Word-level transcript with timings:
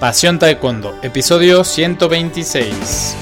Pasión 0.00 0.38
Taekwondo, 0.38 0.94
episodio 1.02 1.64
126. 1.64 3.16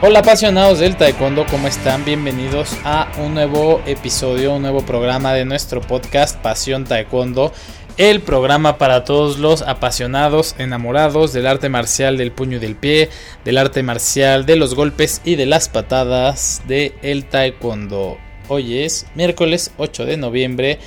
Hola 0.00 0.20
apasionados 0.20 0.78
del 0.78 0.96
Taekwondo, 0.96 1.44
¿cómo 1.50 1.68
están? 1.68 2.06
Bienvenidos 2.06 2.74
a 2.84 3.12
un 3.18 3.34
nuevo 3.34 3.82
episodio, 3.84 4.54
un 4.54 4.62
nuevo 4.62 4.86
programa 4.86 5.34
de 5.34 5.44
nuestro 5.44 5.82
podcast 5.82 6.40
Pasión 6.40 6.84
Taekwondo 6.84 7.52
el 7.98 8.22
programa 8.22 8.78
para 8.78 9.04
todos 9.04 9.38
los 9.38 9.60
apasionados, 9.60 10.54
enamorados 10.56 11.34
del 11.34 11.46
arte 11.46 11.68
marcial 11.68 12.16
del 12.16 12.32
puño 12.32 12.56
y 12.56 12.60
del 12.60 12.74
pie, 12.74 13.10
del 13.44 13.58
arte 13.58 13.82
marcial 13.82 14.46
de 14.46 14.56
los 14.56 14.74
golpes 14.74 15.20
y 15.26 15.34
de 15.34 15.44
las 15.44 15.68
patadas 15.68 16.62
de 16.66 16.94
el 17.02 17.26
taekwondo. 17.26 18.16
Hoy 18.48 18.78
es 18.78 19.06
miércoles 19.14 19.72
8 19.76 20.06
de 20.06 20.16
noviembre 20.16 20.78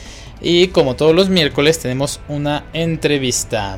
y 0.41 0.67
como 0.67 0.95
todos 0.95 1.15
los 1.15 1.29
miércoles 1.29 1.79
tenemos 1.79 2.20
una 2.27 2.65
entrevista. 2.73 3.78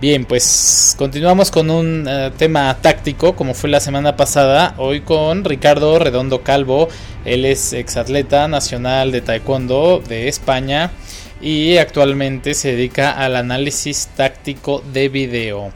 Bien, 0.00 0.24
pues 0.24 0.96
continuamos 0.98 1.52
con 1.52 1.70
un 1.70 2.08
eh, 2.08 2.32
tema 2.36 2.76
táctico 2.80 3.36
como 3.36 3.54
fue 3.54 3.70
la 3.70 3.78
semana 3.78 4.16
pasada, 4.16 4.74
hoy 4.78 5.02
con 5.02 5.44
Ricardo 5.44 5.98
Redondo 6.00 6.42
Calvo, 6.42 6.88
él 7.24 7.44
es 7.44 7.72
exatleta 7.72 8.48
nacional 8.48 9.12
de 9.12 9.20
taekwondo 9.20 10.02
de 10.08 10.26
España 10.26 10.90
y 11.40 11.76
actualmente 11.76 12.54
se 12.54 12.72
dedica 12.72 13.12
al 13.12 13.36
análisis 13.36 14.08
táctico 14.16 14.82
de 14.92 15.08
video. 15.08 15.72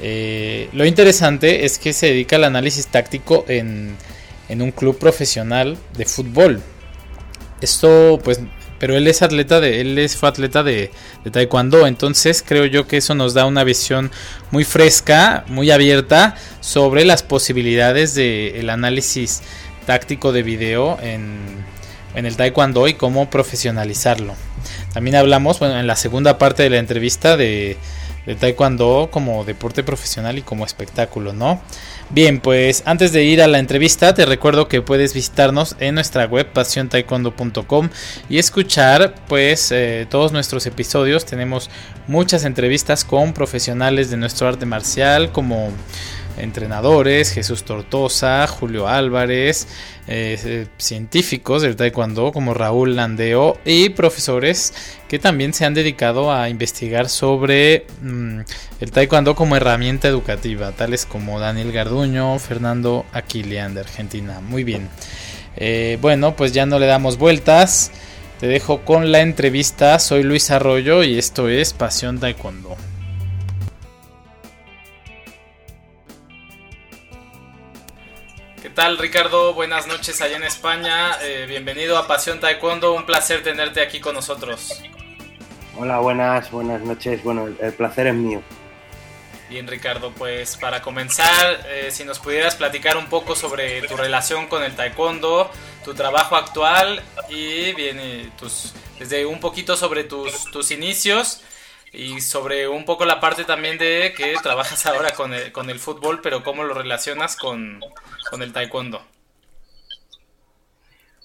Eh, 0.00 0.68
lo 0.72 0.86
interesante 0.86 1.64
es 1.64 1.78
que 1.78 1.92
se 1.92 2.06
dedica 2.06 2.36
al 2.36 2.44
análisis 2.44 2.86
táctico 2.86 3.44
en, 3.48 3.94
en 4.48 4.62
un 4.62 4.70
club 4.70 4.98
profesional 4.98 5.76
de 5.96 6.04
fútbol. 6.06 6.62
Esto 7.60 8.18
pues 8.22 8.40
pero 8.78 8.96
él 8.96 9.06
es 9.08 9.22
atleta 9.22 9.60
de 9.60 9.80
él 9.80 9.98
es 9.98 10.16
fue 10.16 10.28
atleta 10.28 10.62
de, 10.62 10.90
de, 11.24 11.30
taekwondo 11.30 11.86
entonces 11.86 12.44
creo 12.46 12.66
yo 12.66 12.86
que 12.86 12.98
eso 12.98 13.14
nos 13.14 13.34
da 13.34 13.46
una 13.46 13.64
visión 13.64 14.10
muy 14.50 14.64
fresca 14.64 15.44
muy 15.48 15.70
abierta 15.70 16.34
sobre 16.60 17.04
las 17.04 17.22
posibilidades 17.22 18.14
del 18.14 18.68
análisis 18.70 19.42
táctico 19.86 20.32
de 20.32 20.42
video 20.42 20.98
en, 21.00 21.38
en 22.16 22.26
el 22.26 22.36
taekwondo 22.36 22.88
y 22.88 22.94
cómo 22.94 23.30
profesionalizarlo. 23.30 24.34
También 24.92 25.16
hablamos, 25.16 25.60
bueno, 25.60 25.78
en 25.78 25.86
la 25.86 25.96
segunda 25.96 26.38
parte 26.38 26.64
de 26.64 26.70
la 26.70 26.78
entrevista 26.78 27.36
de, 27.36 27.76
de 28.26 28.34
Taekwondo 28.34 29.08
como 29.10 29.44
deporte 29.44 29.82
profesional 29.82 30.36
y 30.38 30.42
como 30.42 30.66
espectáculo, 30.66 31.32
¿no? 31.32 31.60
Bien, 32.10 32.40
pues 32.40 32.82
antes 32.86 33.12
de 33.12 33.24
ir 33.24 33.42
a 33.42 33.48
la 33.48 33.58
entrevista, 33.58 34.14
te 34.14 34.26
recuerdo 34.26 34.68
que 34.68 34.82
puedes 34.82 35.14
visitarnos 35.14 35.76
en 35.80 35.96
nuestra 35.96 36.26
web 36.26 36.46
pasiontaekwondo.com 36.52 37.88
y 38.28 38.38
escuchar 38.38 39.14
pues 39.26 39.72
eh, 39.72 40.06
todos 40.08 40.32
nuestros 40.32 40.66
episodios. 40.66 41.24
Tenemos 41.24 41.68
muchas 42.06 42.44
entrevistas 42.44 43.04
con 43.04 43.32
profesionales 43.32 44.10
de 44.10 44.18
nuestro 44.18 44.46
arte 44.46 44.66
marcial 44.66 45.32
como 45.32 45.70
entrenadores, 46.38 47.32
Jesús 47.32 47.64
Tortosa, 47.64 48.46
Julio 48.46 48.88
Álvarez, 48.88 49.66
eh, 50.08 50.38
eh, 50.44 50.66
científicos 50.78 51.62
del 51.62 51.76
taekwondo 51.76 52.32
como 52.32 52.54
Raúl 52.54 52.96
Landeo 52.96 53.58
y 53.64 53.88
profesores 53.90 54.72
que 55.08 55.18
también 55.18 55.52
se 55.52 55.64
han 55.64 55.74
dedicado 55.74 56.32
a 56.32 56.48
investigar 56.48 57.08
sobre 57.08 57.86
mm, 58.02 58.40
el 58.80 58.90
taekwondo 58.90 59.34
como 59.34 59.56
herramienta 59.56 60.08
educativa, 60.08 60.72
tales 60.72 61.06
como 61.06 61.40
Daniel 61.40 61.72
Garduño, 61.72 62.38
Fernando 62.38 63.06
Aquilian 63.12 63.74
de 63.74 63.80
Argentina. 63.80 64.40
Muy 64.40 64.64
bien. 64.64 64.88
Eh, 65.56 65.98
bueno, 66.00 66.36
pues 66.36 66.52
ya 66.52 66.66
no 66.66 66.78
le 66.78 66.86
damos 66.86 67.18
vueltas. 67.18 67.90
Te 68.40 68.46
dejo 68.46 68.84
con 68.84 69.12
la 69.12 69.20
entrevista. 69.20 69.98
Soy 69.98 70.22
Luis 70.22 70.50
Arroyo 70.50 71.02
y 71.02 71.18
esto 71.18 71.48
es 71.48 71.72
Pasión 71.72 72.20
Taekwondo. 72.20 72.76
Tal 78.76 78.98
Ricardo? 78.98 79.54
Buenas 79.54 79.86
noches 79.86 80.20
allá 80.20 80.36
en 80.36 80.42
España. 80.42 81.16
Eh, 81.22 81.46
bienvenido 81.48 81.96
a 81.96 82.06
Pasión 82.06 82.40
Taekwondo. 82.40 82.92
Un 82.92 83.06
placer 83.06 83.42
tenerte 83.42 83.80
aquí 83.80 84.00
con 84.00 84.14
nosotros. 84.14 84.82
Hola, 85.78 85.98
buenas, 85.98 86.50
buenas 86.50 86.82
noches. 86.82 87.24
Bueno, 87.24 87.48
el, 87.58 87.72
placer 87.72 88.08
es 88.08 88.14
mío. 88.14 88.42
Bien, 89.48 89.66
Ricardo, 89.66 90.12
pues 90.12 90.58
para 90.58 90.82
comenzar, 90.82 91.66
eh, 91.68 91.88
si 91.90 92.04
nos 92.04 92.18
pudieras 92.18 92.54
platicar 92.54 92.98
un 92.98 93.06
poco 93.06 93.34
sobre 93.34 93.80
tu 93.88 93.96
relación 93.96 94.46
con 94.46 94.62
el 94.62 94.76
taekwondo, 94.76 95.50
tu 95.82 95.94
trabajo 95.94 96.36
actual 96.36 97.02
y 97.30 97.72
bien, 97.72 98.30
tus, 98.38 98.74
desde 98.98 99.24
un 99.24 99.40
poquito 99.40 99.74
sobre 99.74 100.04
tus, 100.04 100.44
tus 100.50 100.70
inicios 100.70 101.40
y 101.96 102.20
sobre 102.20 102.68
un 102.68 102.84
poco 102.84 103.06
la 103.06 103.20
parte 103.20 103.44
también 103.44 103.78
de 103.78 104.12
que 104.14 104.34
trabajas 104.42 104.84
ahora 104.86 105.12
con 105.12 105.32
el, 105.32 105.50
con 105.50 105.70
el 105.70 105.78
fútbol, 105.78 106.20
pero 106.22 106.42
cómo 106.42 106.62
lo 106.62 106.74
relacionas 106.74 107.36
con, 107.36 107.80
con 108.30 108.42
el 108.42 108.52
taekwondo? 108.52 109.00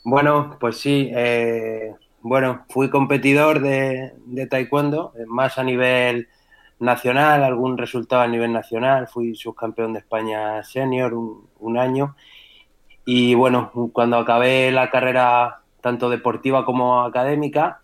Bueno, 0.04 0.58
pues 0.60 0.78
sí. 0.78 1.12
Eh, 1.14 1.94
bueno, 2.22 2.66
fui 2.70 2.90
competidor 2.90 3.60
de, 3.60 4.14
de, 4.26 4.48
taekwondo, 4.48 5.14
eh, 5.18 5.26
más 5.28 5.58
a 5.58 5.64
nivel 5.64 6.30
nacional, 6.80 7.44
algún 7.44 7.78
resultado 7.78 8.22
a 8.22 8.28
nivel 8.28 8.54
nacional. 8.54 9.08
Fui 9.08 9.36
subcampeón 9.36 9.94
de 9.94 10.00
España 10.00 10.64
senior 10.64 11.14
un, 11.14 11.78
año. 11.78 12.16
Y 13.06 13.36
bueno, 13.36 13.72
cuando 13.92 14.18
acabé 14.18 14.72
la 14.72 14.90
carrera 14.90 15.62
tanto 15.82 16.10
deportiva 16.10 16.64
como 16.64 17.04
académica, 17.04 17.82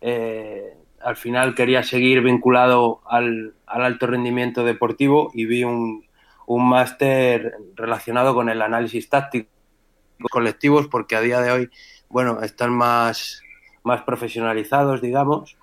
eh, 0.00 0.76
al 1.04 1.16
final 1.16 1.54
quería 1.54 1.82
seguir 1.82 2.22
vinculado 2.22 3.00
al, 3.06 3.54
al 3.66 3.84
alto 3.84 4.06
rendimiento 4.06 4.64
deportivo 4.64 5.30
y 5.34 5.46
vi 5.46 5.64
un, 5.64 6.04
un 6.46 6.68
máster 6.68 7.54
relacionado 7.74 8.34
con 8.34 8.48
el 8.48 8.62
análisis 8.62 9.08
táctico 9.08 9.48
colectivos 10.30 10.88
porque 10.88 11.16
a 11.16 11.20
día 11.20 11.40
de 11.40 11.50
hoy, 11.50 11.70
bueno, 12.08 12.42
están 12.42 12.72
más, 12.72 13.42
más 13.82 14.02
profesionalizados, 14.02 15.00
digamos. 15.00 15.56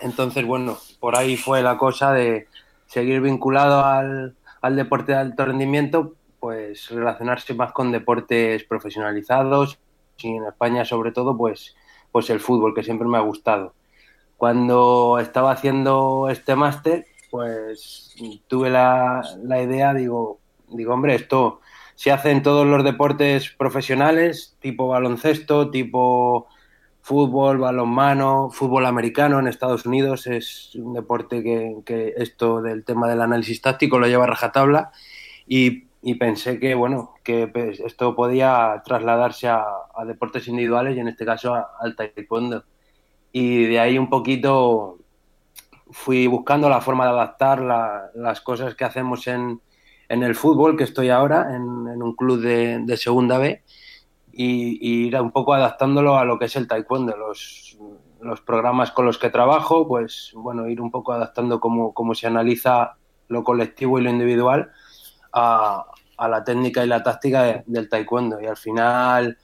Entonces, 0.00 0.44
bueno, 0.44 0.78
por 1.00 1.16
ahí 1.16 1.36
fue 1.36 1.62
la 1.62 1.78
cosa 1.78 2.12
de 2.12 2.48
seguir 2.86 3.20
vinculado 3.20 3.84
al, 3.84 4.36
al 4.60 4.76
deporte 4.76 5.12
de 5.12 5.18
alto 5.18 5.46
rendimiento, 5.46 6.14
pues 6.40 6.90
relacionarse 6.90 7.54
más 7.54 7.72
con 7.72 7.92
deportes 7.92 8.64
profesionalizados 8.64 9.78
y 10.18 10.36
en 10.36 10.44
España 10.44 10.84
sobre 10.84 11.12
todo, 11.12 11.36
pues, 11.36 11.76
pues 12.12 12.28
el 12.30 12.40
fútbol, 12.40 12.74
que 12.74 12.82
siempre 12.82 13.08
me 13.08 13.18
ha 13.18 13.22
gustado. 13.22 13.74
Cuando 14.38 15.18
estaba 15.18 15.50
haciendo 15.50 16.28
este 16.30 16.54
máster, 16.54 17.06
pues 17.28 18.14
tuve 18.46 18.70
la, 18.70 19.24
idea, 19.60 19.92
digo, 19.92 20.38
digo, 20.68 20.94
hombre, 20.94 21.16
esto 21.16 21.60
se 21.96 22.12
hace 22.12 22.30
en 22.30 22.44
todos 22.44 22.64
los 22.64 22.84
deportes 22.84 23.50
profesionales, 23.50 24.56
tipo 24.60 24.86
baloncesto, 24.86 25.70
tipo 25.70 26.46
fútbol, 27.00 27.58
balonmano, 27.58 28.50
fútbol 28.52 28.86
americano 28.86 29.40
en 29.40 29.48
Estados 29.48 29.84
Unidos. 29.86 30.28
Es 30.28 30.72
un 30.76 30.94
deporte 30.94 31.42
que, 31.42 32.14
esto 32.16 32.62
del 32.62 32.84
tema 32.84 33.08
del 33.08 33.22
análisis 33.22 33.60
táctico 33.60 33.98
lo 33.98 34.06
lleva 34.06 34.22
a 34.22 34.28
rajatabla 34.28 34.92
y, 35.48 35.88
y 36.00 36.14
pensé 36.14 36.60
que 36.60 36.76
bueno 36.76 37.14
que 37.24 37.48
pues, 37.48 37.80
esto 37.80 38.14
podía 38.14 38.82
trasladarse 38.84 39.48
a, 39.48 39.64
a, 39.96 40.04
deportes 40.04 40.46
individuales 40.46 40.96
y 40.96 41.00
en 41.00 41.08
este 41.08 41.24
caso 41.24 41.56
al 41.80 41.96
taekwondo 41.96 42.62
y 43.32 43.64
de 43.66 43.80
ahí 43.80 43.98
un 43.98 44.08
poquito 44.08 44.98
fui 45.90 46.26
buscando 46.26 46.68
la 46.68 46.80
forma 46.80 47.04
de 47.04 47.10
adaptar 47.10 47.60
las 48.14 48.40
cosas 48.40 48.74
que 48.74 48.84
hacemos 48.84 49.26
en, 49.26 49.60
en, 50.08 50.22
el 50.22 50.34
fútbol, 50.34 50.76
que 50.76 50.84
estoy 50.84 51.08
ahora 51.08 51.54
en, 51.54 51.62
un 51.62 52.14
club 52.14 52.40
de, 52.40 52.80
de 52.84 52.96
segunda 52.96 53.38
B, 53.38 53.62
y, 54.32 55.06
ir 55.06 55.20
un 55.20 55.32
poco 55.32 55.54
adaptándolo 55.54 56.16
a 56.16 56.24
lo 56.24 56.38
que 56.38 56.46
es 56.46 56.56
el 56.56 56.68
taekwondo, 56.68 57.16
los, 57.16 57.78
los 58.20 58.40
programas 58.42 58.90
con 58.92 59.06
los 59.06 59.18
que 59.18 59.30
trabajo, 59.30 59.88
pues 59.88 60.32
bueno, 60.34 60.68
ir 60.68 60.80
un 60.80 60.90
poco 60.90 61.12
adaptando 61.12 61.60
cómo, 61.60 61.92
cómo 61.94 62.14
se 62.14 62.26
analiza 62.26 62.96
lo 63.28 63.44
colectivo 63.44 63.98
y 63.98 64.02
lo 64.02 64.10
individual 64.10 64.70
a, 65.32 65.84
a 66.16 66.28
la 66.28 66.44
técnica 66.44 66.84
y 66.84 66.88
la 66.88 67.02
táctica 67.02 67.62
del 67.66 67.88
taekwondo. 67.88 68.40
Y 68.40 68.46
al 68.46 68.56
final, 68.56 69.38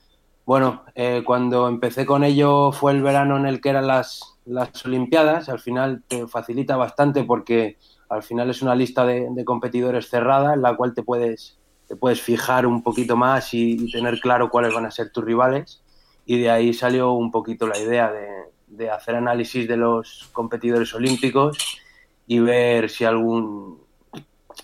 bueno, 0.47 0.85
eh, 0.95 1.23
cuando 1.25 1.69
empecé 1.69 2.05
con 2.05 2.23
ello 2.23 2.71
fue 2.71 2.93
el 2.93 3.03
verano 3.03 3.37
en 3.39 3.47
el 3.47 3.61
que 3.61 3.71
eran 3.71 3.87
las, 3.87 4.37
las 4.45 4.85
Olimpiadas, 4.85 5.49
al 5.49 5.59
final 5.59 6.03
te 6.07 6.27
facilita 6.27 6.77
bastante 6.77 7.25
porque 7.25 7.79
al 8.11 8.23
final 8.23 8.51
es 8.51 8.61
una 8.61 8.75
lista 8.75 9.07
de, 9.07 9.45
competidores 9.45 10.09
cerrada 10.09 10.55
en 10.55 10.63
la 10.63 10.77
cual 10.77 10.95
te 10.95 11.03
puedes, 11.03 11.59
te 11.89 11.97
puedes 11.97 12.21
fijar 12.21 12.67
un 12.67 12.83
poquito 12.83 13.17
más 13.17 13.55
y, 13.55 13.91
tener 13.91 14.21
claro 14.21 14.51
cuáles 14.51 14.75
van 14.75 14.85
a 14.87 14.91
ser 14.91 15.11
tus 15.11 15.25
rivales. 15.25 15.83
Y 16.27 16.39
de 16.39 16.51
ahí 16.51 16.73
salió 16.75 17.13
un 17.13 17.31
poquito 17.31 17.67
la 17.67 17.79
idea 17.79 18.13
de, 18.13 18.91
hacer 18.91 19.15
análisis 19.15 19.69
de 19.69 19.77
los 19.77 20.29
competidores 20.33 20.93
olímpicos 20.95 21.81
y 22.27 22.41
ver 22.41 22.91
si 22.91 23.05
algún 23.05 23.83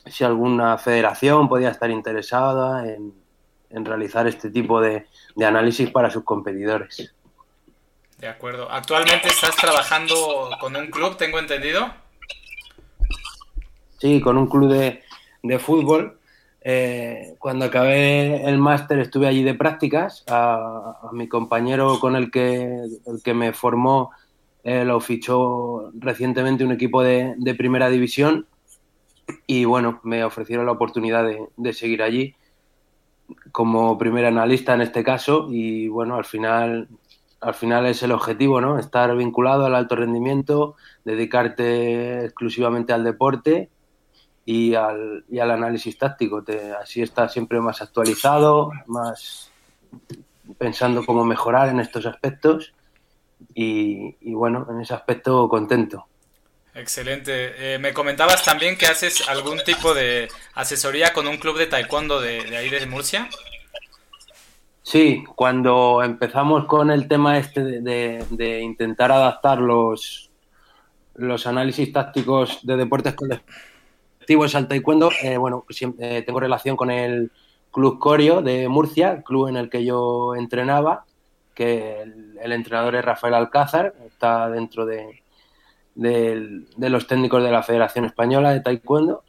si 0.06 0.24
alguna 0.24 0.78
federación 0.78 1.48
podía 1.48 1.70
estar 1.70 1.90
interesada 1.90 2.88
en, 2.88 3.12
realizar 3.70 4.26
este 4.26 4.50
tipo 4.50 4.80
de 4.80 5.06
análisis 5.44 5.90
para 5.90 6.10
sus 6.10 6.24
competidores. 6.24 7.14
De 8.20 8.28
acuerdo. 8.28 8.70
¿Actualmente 8.70 9.28
estás 9.28 9.56
trabajando 9.56 10.50
con 10.60 10.76
un 10.76 10.88
club, 10.88 11.16
tengo 11.16 11.38
entendido? 11.38 11.90
Sí, 13.98 14.20
con 14.20 14.36
un 14.36 14.46
club 14.46 14.70
de, 14.70 15.02
de 15.42 15.58
fútbol. 15.58 16.18
Eh, 16.62 17.36
cuando 17.38 17.64
acabé 17.64 18.44
el 18.46 18.58
máster 18.58 18.98
estuve 18.98 19.26
allí 19.26 19.42
de 19.42 19.54
prácticas. 19.54 20.24
A, 20.28 21.10
mi 21.12 21.28
compañero 21.28 21.98
con 21.98 22.14
el 22.14 22.30
que, 22.30 22.84
el 23.06 23.22
que 23.24 23.32
me 23.32 23.54
formó 23.54 24.10
eh, 24.64 24.84
lo 24.84 25.00
fichó 25.00 25.90
recientemente 25.94 26.62
un 26.62 26.72
equipo 26.72 27.02
de, 27.02 27.34
de, 27.38 27.54
primera 27.54 27.88
división 27.88 28.46
y 29.46 29.64
bueno, 29.64 30.00
me 30.02 30.24
ofrecieron 30.24 30.66
la 30.66 30.72
oportunidad 30.72 31.24
de, 31.24 31.46
de 31.56 31.72
seguir 31.72 32.02
allí 32.02 32.34
como 33.52 33.98
primer 33.98 34.26
analista 34.26 34.74
en 34.74 34.80
este 34.82 35.02
caso 35.02 35.48
y 35.50 35.88
bueno, 35.88 36.16
al 36.16 36.24
final 36.24 36.88
al 37.40 37.54
final 37.54 37.86
es 37.86 38.02
el 38.02 38.12
objetivo, 38.12 38.60
¿no? 38.60 38.78
Estar 38.78 39.16
vinculado 39.16 39.64
al 39.64 39.74
alto 39.74 39.96
rendimiento, 39.96 40.76
dedicarte 41.04 42.24
exclusivamente 42.26 42.92
al 42.92 43.02
deporte 43.02 43.70
y 44.44 44.74
al, 44.74 45.24
y 45.30 45.38
al 45.38 45.50
análisis 45.50 45.96
táctico. 45.96 46.42
Te, 46.42 46.72
así 46.72 47.00
estás 47.00 47.32
siempre 47.32 47.60
más 47.60 47.80
actualizado, 47.80 48.72
más 48.86 49.50
pensando 50.58 51.04
cómo 51.06 51.24
mejorar 51.24 51.70
en 51.70 51.80
estos 51.80 52.04
aspectos 52.04 52.74
y, 53.54 54.16
y 54.20 54.34
bueno, 54.34 54.66
en 54.70 54.80
ese 54.82 54.92
aspecto 54.92 55.48
contento. 55.48 56.09
Excelente. 56.74 57.74
Eh, 57.74 57.78
me 57.78 57.92
comentabas 57.92 58.44
también 58.44 58.76
que 58.76 58.86
haces 58.86 59.28
algún 59.28 59.58
tipo 59.64 59.92
de 59.92 60.28
asesoría 60.54 61.12
con 61.12 61.26
un 61.26 61.36
club 61.36 61.58
de 61.58 61.66
taekwondo 61.66 62.20
de, 62.20 62.44
de 62.44 62.56
ahí 62.56 62.70
de 62.70 62.86
Murcia. 62.86 63.28
Sí, 64.82 65.22
cuando 65.36 66.02
empezamos 66.02 66.64
con 66.64 66.90
el 66.90 67.06
tema 67.06 67.38
este 67.38 67.62
de, 67.62 68.60
intentar 68.60 69.12
adaptar 69.12 69.58
los, 69.58 70.30
los 71.14 71.46
análisis 71.46 71.92
tácticos 71.92 72.66
de 72.66 72.76
deportes 72.76 73.14
colectivos 73.14 74.54
al 74.56 74.66
taekwondo, 74.66 75.10
eh, 75.22 75.36
bueno, 75.36 75.64
siempre, 75.70 76.18
eh, 76.18 76.22
tengo 76.22 76.40
relación 76.40 76.76
con 76.76 76.90
el 76.90 77.30
Club 77.70 78.00
Corio 78.00 78.42
de 78.42 78.68
Murcia, 78.68 79.22
club 79.22 79.46
en 79.46 79.56
el 79.56 79.70
que 79.70 79.84
yo 79.84 80.34
entrenaba, 80.34 81.04
que 81.54 82.02
el, 82.02 82.50
entrenador 82.50 82.96
es 82.96 83.04
Rafael 83.04 83.34
Alcázar, 83.34 83.94
está 84.06 84.50
dentro 84.50 84.86
de, 84.86 85.22
de 86.00 86.88
los 86.88 87.06
técnicos 87.06 87.42
de 87.42 87.50
la 87.50 87.62
Federación 87.62 88.06
Española 88.06 88.52
de 88.52 88.60
Taekwondo. 88.60 89.22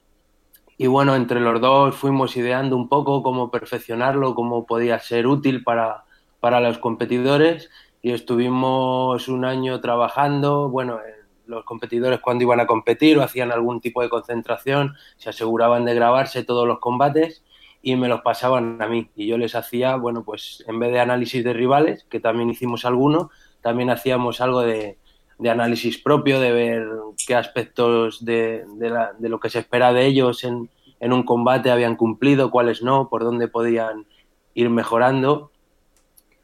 Y 0.78 0.88
bueno, 0.88 1.16
entre 1.16 1.42
los 1.42 1.60
dos 1.60 1.96
fuimos 1.96 2.36
ideando 2.38 2.76
un 2.76 2.88
poco 2.88 3.22
cómo 3.22 3.52
perfeccionarlo, 3.52 4.34
cómo 4.34 4.66
podía 4.66 4.98
ser 5.00 5.28
útil 5.28 5.64
para, 5.64 6.06
para 6.40 6.60
los 6.62 6.78
competidores. 6.78 7.70
Y 8.02 8.12
estuvimos 8.12 9.28
un 9.28 9.46
año 9.46 9.80
trabajando, 9.82 10.70
bueno, 10.70 11.00
los 11.46 11.66
competidores 11.66 12.20
cuando 12.22 12.46
iban 12.46 12.62
a 12.62 12.68
competir 12.68 13.18
o 13.18 13.22
hacían 13.22 13.52
algún 13.52 13.82
tipo 13.82 14.02
de 14.02 14.10
concentración 14.10 14.96
se 15.18 15.30
aseguraban 15.30 15.84
de 15.86 15.94
grabarse 15.94 16.44
todos 16.44 16.66
los 16.66 16.80
combates 16.80 17.44
y 17.82 17.96
me 17.98 18.08
los 18.08 18.22
pasaban 18.22 18.82
a 18.82 18.88
mí. 18.88 19.10
Y 19.16 19.28
yo 19.28 19.38
les 19.38 19.56
hacía, 19.56 19.98
bueno, 19.98 20.24
pues 20.24 20.64
en 20.68 20.80
vez 20.80 20.92
de 20.94 21.02
análisis 21.02 21.44
de 21.44 21.54
rivales, 21.54 22.06
que 22.10 22.20
también 22.20 22.50
hicimos 22.50 22.86
alguno, 22.86 23.30
también 23.62 23.90
hacíamos 23.90 24.40
algo 24.40 24.62
de, 24.62 24.98
de 25.42 25.50
análisis 25.50 25.98
propio, 25.98 26.40
de 26.40 26.52
ver 26.52 26.88
qué 27.26 27.34
aspectos 27.34 28.24
de, 28.24 28.64
de, 28.76 29.30
lo 29.30 29.40
que 29.40 29.50
se 29.50 29.58
espera 29.58 29.92
de 29.92 30.06
ellos 30.06 30.44
en, 30.44 30.70
en, 31.00 31.14
un 31.14 31.24
combate 31.24 31.72
habían 31.72 31.96
cumplido, 31.96 32.52
cuáles 32.52 32.84
no, 32.84 33.10
por 33.10 33.24
dónde 33.24 33.48
podían 33.48 34.06
ir 34.54 34.70
mejorando. 34.70 35.50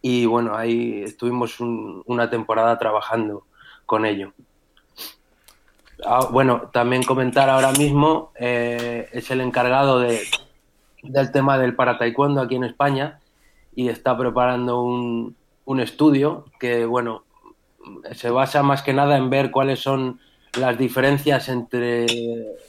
Y 0.01 0.25
bueno, 0.25 0.55
ahí 0.55 1.03
estuvimos 1.03 1.59
una 1.59 2.31
temporada 2.31 2.79
trabajando 2.79 3.43
con 3.85 4.03
ello. 4.03 4.33
Ah, 6.03 6.27
bueno, 6.31 6.69
también 6.73 7.03
comentar 7.03 7.51
ahora 7.51 7.73
mismo, 7.73 8.31
eh, 8.39 9.09
es 9.11 9.29
el 9.29 9.41
encargado 9.41 9.99
de, 9.99 10.21
del 11.03 11.31
tema 11.31 11.59
del 11.59 11.75
para 11.75 11.99
taekwondo 11.99 12.41
aquí 12.41 12.55
en 12.55 12.63
España 12.63 13.19
y 13.75 13.89
está 13.89 14.17
preparando 14.17 14.81
un, 14.81 15.35
un 15.65 15.79
estudio 15.79 16.45
que, 16.59 16.87
bueno, 16.87 17.25
se 18.13 18.29
basa 18.29 18.63
más 18.63 18.81
que 18.81 18.93
nada 18.93 19.17
en 19.17 19.29
ver 19.29 19.51
cuáles 19.51 19.79
son 19.79 20.19
las 20.57 20.77
diferencias 20.77 21.49
entre 21.49 22.07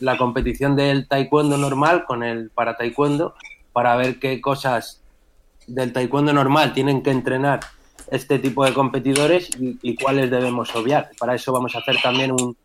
la 0.01 0.17
competición 0.17 0.77
del 0.77 1.09
taekwondo 1.09 1.57
normal 1.57 2.05
con 2.05 2.23
el 2.23 2.51
para 2.51 2.77
taekwondo 2.77 3.35
para 3.73 3.97
ver 3.97 4.19
qué 4.19 4.41
cosas 4.41 5.03
del 5.67 5.93
taekwondo 5.93 6.33
normal 6.33 6.73
tienen 6.73 7.03
que 7.03 7.11
entrenar 7.11 7.61
este 8.11 8.39
tipo 8.39 8.65
de 8.65 8.73
competidores 8.73 9.51
y, 9.61 9.95
cuáles 9.97 10.31
debemos 10.31 10.75
obviar. 10.75 11.11
Para 11.19 11.35
eso 11.35 11.53
vamos 11.53 11.75
a 11.77 11.81
hacer 11.81 11.97
también 12.03 12.33
un, 12.33 12.57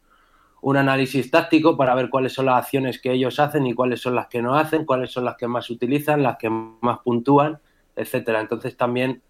un, 0.62 0.78
análisis 0.78 1.30
táctico 1.30 1.76
para 1.76 1.96
ver 1.96 2.10
cuáles 2.10 2.34
son 2.34 2.46
las 2.46 2.64
acciones 2.64 3.00
que 3.02 3.12
ellos 3.12 3.40
hacen 3.40 3.68
y 3.68 3.74
cuáles 3.74 4.02
son 4.02 4.16
las 4.16 4.28
que 4.28 4.42
no 4.42 4.56
hacen, 4.56 4.86
cuáles 4.86 5.12
son 5.12 5.26
las 5.26 5.36
que 5.36 5.48
más 5.48 5.70
utilizan, 5.70 6.24
las 6.24 6.38
que 6.38 6.50
más 6.50 7.00
puntúan, 7.04 7.60
etcétera. 7.96 8.40
Entonces 8.40 8.78
también 8.78 9.22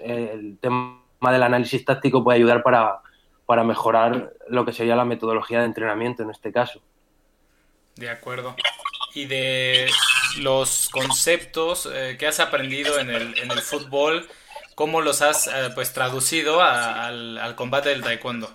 eh, 0.00 0.32
el 0.34 0.58
tema 0.58 1.01
del 1.30 1.42
análisis 1.42 1.84
táctico 1.84 2.24
puede 2.24 2.38
ayudar 2.38 2.62
para, 2.62 3.00
para 3.46 3.64
mejorar 3.64 4.32
lo 4.48 4.64
que 4.64 4.72
sería 4.72 4.96
la 4.96 5.04
metodología 5.04 5.60
de 5.60 5.66
entrenamiento 5.66 6.22
en 6.22 6.30
este 6.30 6.52
caso. 6.52 6.80
De 7.96 8.08
acuerdo. 8.08 8.56
Y 9.14 9.26
de 9.26 9.90
los 10.38 10.88
conceptos 10.88 11.88
eh, 11.92 12.16
que 12.18 12.26
has 12.26 12.40
aprendido 12.40 12.98
en 12.98 13.10
el, 13.10 13.38
en 13.38 13.50
el 13.50 13.60
fútbol, 13.60 14.26
¿cómo 14.74 15.02
los 15.02 15.20
has 15.20 15.48
eh, 15.48 15.70
pues 15.74 15.92
traducido 15.92 16.62
al, 16.62 17.36
al, 17.36 17.54
combate 17.54 17.90
del 17.90 18.02
taekwondo? 18.02 18.50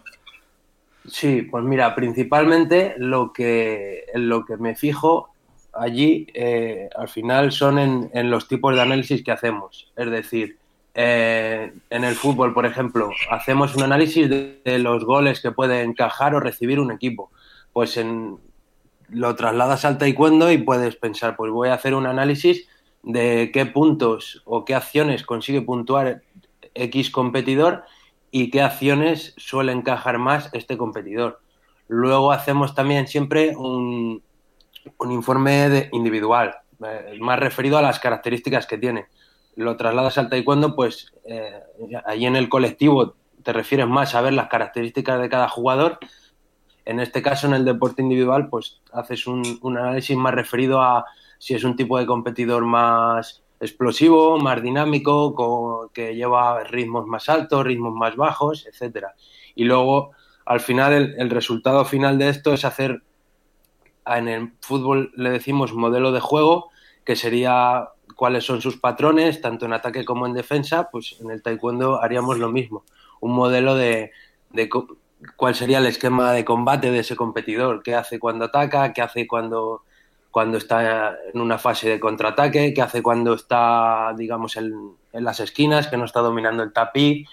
Sí, 1.07 1.43
pues 1.43 1.63
mira, 1.63 1.93
principalmente 1.93 2.95
lo 2.97 3.31
que, 3.31 4.05
en 4.13 4.27
lo 4.27 4.45
que 4.45 4.57
me 4.57 4.75
fijo 4.75 5.29
allí 5.73 6.27
eh, 6.33 6.89
al 6.97 7.07
final 7.07 7.51
son 7.51 7.77
en, 7.77 8.09
en, 8.13 8.31
los 8.31 8.47
tipos 8.47 8.73
de 8.75 8.81
análisis 8.81 9.23
que 9.23 9.31
hacemos. 9.31 9.91
Es 9.95 10.09
decir, 10.09 10.57
eh, 10.99 11.73
en 11.91 12.03
el 12.03 12.15
fútbol, 12.15 12.55
por 12.55 12.65
ejemplo, 12.65 13.11
hacemos 13.29 13.75
un 13.75 13.83
análisis 13.83 14.27
de, 14.27 14.79
los 14.79 15.05
goles 15.05 15.39
que 15.39 15.51
puede 15.51 15.83
encajar 15.83 16.33
o 16.33 16.39
recibir 16.39 16.79
un 16.79 16.91
equipo. 16.91 17.29
Pues 17.71 17.97
en, 17.97 18.39
lo 19.09 19.35
trasladas 19.35 19.85
al 19.85 19.99
taekwondo 19.99 20.51
y 20.51 20.57
puedes 20.57 20.95
pensar, 20.95 21.35
pues 21.35 21.51
voy 21.51 21.69
a 21.69 21.75
hacer 21.75 21.93
un 21.93 22.07
análisis 22.07 22.67
de 23.03 23.51
qué 23.53 23.67
puntos 23.67 24.41
o 24.45 24.65
qué 24.65 24.73
acciones 24.73 25.23
consigue 25.23 25.61
puntuar 25.61 26.23
X 26.73 27.11
competidor 27.11 27.83
y 28.31 28.49
qué 28.49 28.63
acciones 28.63 29.35
suele 29.37 29.73
encajar 29.73 30.17
más 30.17 30.49
este 30.53 30.77
competidor. 30.77 31.41
Luego 31.87 32.31
hacemos 32.31 32.73
también 32.73 33.07
siempre 33.07 33.55
un, 33.55 34.23
informe 35.07 35.89
individual, 35.91 36.55
eh, 36.83 37.19
más 37.19 37.39
referido 37.39 37.77
a 37.77 37.83
las 37.83 37.99
características 37.99 38.65
que 38.65 38.79
tiene 38.79 39.05
lo 39.57 39.75
trasladas 39.75 40.17
al 40.17 40.29
taekwondo, 40.29 40.75
pues 40.75 41.13
eh, 41.25 41.61
ahí 42.05 42.25
en 42.25 42.35
el 42.35 42.47
colectivo 42.47 43.15
te 43.43 43.53
refieres 43.53 43.87
más 43.87 44.13
a 44.13 44.21
ver 44.21 44.33
las 44.33 44.49
características 44.49 45.19
de 45.19 45.29
cada 45.29 45.49
jugador. 45.49 45.97
En 46.85 46.99
este 46.99 47.21
caso, 47.21 47.47
en 47.47 47.53
el 47.53 47.65
deporte 47.65 48.01
individual, 48.01 48.49
pues 48.49 48.81
haces 48.93 49.25
un, 49.25 49.59
análisis 49.77 50.15
más 50.15 50.33
referido 50.33 50.81
a 50.81 51.05
si 51.39 51.55
es 51.55 51.63
un 51.63 51.75
tipo 51.75 51.97
de 51.97 52.05
competidor 52.05 52.65
más 52.65 53.43
explosivo, 53.59 54.37
más 54.37 54.61
dinámico, 54.61 55.89
que 55.91 56.15
lleva 56.15 56.63
ritmos 56.63 57.07
más 57.07 57.27
altos, 57.29 57.65
ritmos 57.65 57.93
más 57.93 58.15
bajos, 58.15 58.67
etcétera. 58.67 59.15
Y 59.55 59.63
luego, 59.63 60.11
al 60.45 60.59
final, 60.59 61.15
el, 61.17 61.29
resultado 61.31 61.83
final 61.83 62.19
de 62.19 62.29
esto 62.29 62.53
es 62.53 62.63
hacer, 62.63 63.01
en 64.05 64.27
el 64.27 64.53
fútbol 64.61 65.11
le 65.15 65.31
decimos 65.31 65.73
modelo 65.73 66.11
de 66.11 66.19
juego, 66.19 66.69
que 67.03 67.15
sería 67.15 67.89
cuáles 68.17 68.43
son 68.43 68.61
sus 68.61 68.77
patrones, 68.77 69.39
tanto 69.41 69.67
en 69.67 69.73
ataque 69.73 70.03
como 70.03 70.25
en 70.25 70.33
defensa, 70.33 70.89
pues 70.91 71.15
en 71.21 71.29
el 71.29 71.41
taekwondo 71.43 72.01
haríamos 72.01 72.39
lo 72.39 72.51
mismo. 72.51 72.83
Un 73.21 73.31
modelo 73.31 73.75
de, 73.75 74.11
de 74.49 74.69
cuál 75.35 75.53
sería 75.53 75.77
el 75.77 75.85
esquema 75.85 76.33
de 76.33 76.43
combate 76.43 76.89
de 76.91 76.99
ese 76.99 77.15
competidor, 77.15 77.83
qué 77.83 77.93
hace 77.93 78.19
cuando 78.19 78.45
ataca, 78.45 78.91
qué 78.91 79.03
hace 79.03 79.27
cuando, 79.27 79.83
cuando 80.31 80.57
está 80.57 81.15
en 81.31 81.39
una 81.39 81.59
fase 81.59 81.89
de 81.89 81.99
contraataque, 81.99 82.73
qué 82.73 82.81
hace 82.81 83.03
cuando 83.03 83.35
está, 83.35 84.13
digamos, 84.17 84.57
en, 84.57 84.73
en 85.13 85.23
las 85.23 85.39
esquinas, 85.39 85.87
que 85.87 85.97
no 85.97 86.05
está 86.05 86.21
dominando 86.21 86.63
el 86.63 86.73
tapiz, 86.73 87.29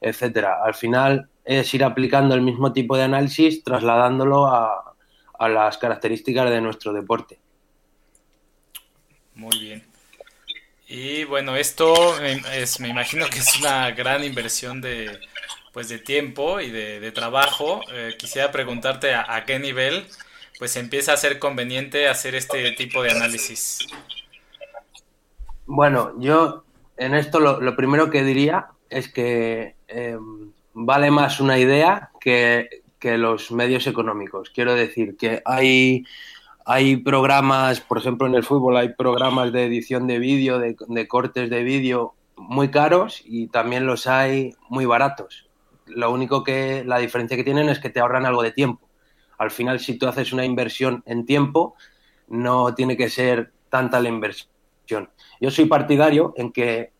etcétera. 0.00 0.60
Al 0.64 0.74
final 0.74 1.28
es 1.44 1.74
ir 1.74 1.82
aplicando 1.82 2.36
el 2.36 2.42
mismo 2.42 2.72
tipo 2.72 2.96
de 2.96 3.02
análisis, 3.02 3.64
trasladándolo 3.64 4.46
a, 4.46 4.94
a 5.36 5.48
las 5.48 5.78
características 5.78 6.48
de 6.48 6.60
nuestro 6.60 6.92
deporte. 6.92 7.40
Muy 9.34 9.58
bien. 9.58 9.87
Y 10.88 11.24
bueno, 11.24 11.54
esto 11.54 12.18
es, 12.22 12.80
me 12.80 12.88
imagino 12.88 13.26
que 13.28 13.40
es 13.40 13.60
una 13.60 13.90
gran 13.90 14.24
inversión 14.24 14.80
de, 14.80 15.18
pues 15.72 15.90
de 15.90 15.98
tiempo 15.98 16.60
y 16.60 16.70
de, 16.70 17.12
trabajo. 17.12 17.82
Eh, 17.92 18.14
quisiera 18.18 18.50
preguntarte 18.50 19.14
a, 19.14 19.44
qué 19.46 19.58
nivel 19.58 20.06
pues 20.58 20.76
empieza 20.76 21.12
a 21.12 21.16
ser 21.16 21.38
conveniente 21.38 22.08
hacer 22.08 22.34
este 22.34 22.72
tipo 22.72 23.02
de 23.02 23.10
análisis. 23.10 23.86
Bueno, 25.66 26.14
yo 26.18 26.64
en 26.96 27.14
esto 27.14 27.38
lo, 27.38 27.76
primero 27.76 28.10
que 28.10 28.24
diría 28.24 28.68
es 28.90 29.12
que 29.12 29.76
em, 29.86 30.50
vale 30.72 31.10
más 31.10 31.40
una 31.40 31.58
idea 31.58 32.10
que, 32.20 32.82
los 33.00 33.52
medios 33.52 33.86
económicos. 33.86 34.50
Quiero 34.50 34.74
decir 34.74 35.16
que 35.16 35.40
hay, 35.44 36.04
hay 36.70 36.98
programas, 36.98 37.80
por 37.80 37.96
ejemplo 37.96 38.26
en 38.26 38.34
el 38.34 38.44
fútbol 38.44 38.76
hay 38.76 38.90
programas 38.90 39.52
de 39.52 39.64
edición 39.64 40.06
de 40.06 40.18
vídeo, 40.18 40.58
de, 40.58 40.76
de 40.86 41.08
cortes 41.08 41.48
de 41.48 41.62
vídeo 41.62 42.14
muy 42.36 42.70
caros 42.70 43.22
y 43.24 43.46
también 43.46 43.86
los 43.86 44.06
hay 44.06 44.54
muy 44.68 44.84
baratos. 44.84 45.48
Lo 45.86 46.12
único 46.12 46.44
que 46.44 46.84
la 46.84 46.98
diferencia 46.98 47.38
que 47.38 47.44
tienen 47.44 47.70
es 47.70 47.78
que 47.78 47.88
te 47.88 48.00
ahorran 48.00 48.26
algo 48.26 48.42
de 48.42 48.52
tiempo. 48.52 48.86
Al 49.38 49.50
final, 49.50 49.80
si 49.80 49.96
tú 49.96 50.08
haces 50.08 50.34
una 50.34 50.44
inversión 50.44 51.02
en 51.06 51.24
tiempo, 51.24 51.74
no 52.28 52.74
tiene 52.74 52.98
que 52.98 53.08
ser 53.08 53.50
tanta 53.70 53.98
la 54.00 54.10
inversión. 54.10 55.08
Yo 55.40 55.50
soy 55.50 55.64
partidario 55.64 56.34
en 56.36 56.52
que, 56.52 56.92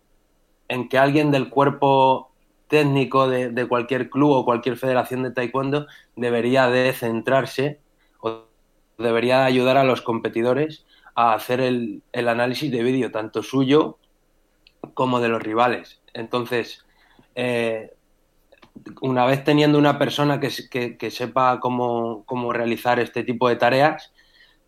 en 0.68 0.88
que 0.88 0.96
alguien 0.96 1.30
del 1.30 1.50
cuerpo 1.50 2.32
técnico 2.68 3.28
de, 3.28 3.68
cualquier 3.68 4.08
club 4.08 4.30
o 4.30 4.44
cualquier 4.46 4.78
federación 4.78 5.24
de 5.24 5.32
taekwondo 5.32 5.86
debería 6.16 6.68
de 6.68 6.94
centrarse 6.94 7.80
debería 8.98 9.44
ayudar 9.44 9.76
a 9.76 9.84
los 9.84 10.02
competidores 10.02 10.84
a 11.14 11.34
hacer 11.34 11.60
el, 11.60 12.02
análisis 12.12 12.70
de 12.70 12.82
vídeo, 12.82 13.10
tanto 13.10 13.42
suyo 13.42 13.98
como 14.94 15.20
de 15.20 15.28
los 15.28 15.42
rivales. 15.42 16.00
Entonces, 16.14 16.84
eh, 17.34 17.94
una 19.00 19.24
vez 19.26 19.44
teniendo 19.44 19.78
una 19.78 19.98
persona 19.98 20.40
que, 20.40 20.50
sepa 21.10 21.60
cómo, 21.60 22.24
cómo, 22.26 22.52
realizar 22.52 23.00
este 23.00 23.24
tipo 23.24 23.48
de 23.48 23.56
tareas, 23.56 24.12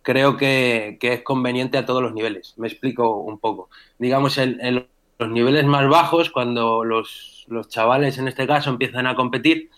creo 0.03 0.37
que, 0.37 0.99
es 1.01 1.23
conveniente 1.23 1.79
a 1.79 1.87
todos 1.87 2.03
los 2.03 2.13
niveles. 2.13 2.55
Me 2.57 2.69
explico 2.69 3.17
un 3.17 3.39
poco. 3.39 3.69
Digamos, 3.99 4.39
en, 4.39 4.89
los 5.19 5.29
niveles 5.29 5.67
más 5.67 5.87
bajos, 5.89 6.31
cuando 6.31 6.83
los, 6.83 7.45
los, 7.49 7.69
chavales 7.69 8.17
en 8.19 8.27
este 8.27 8.47
caso 8.47 8.71
empiezan 8.71 9.07
a 9.07 9.15
competir, 9.15 9.71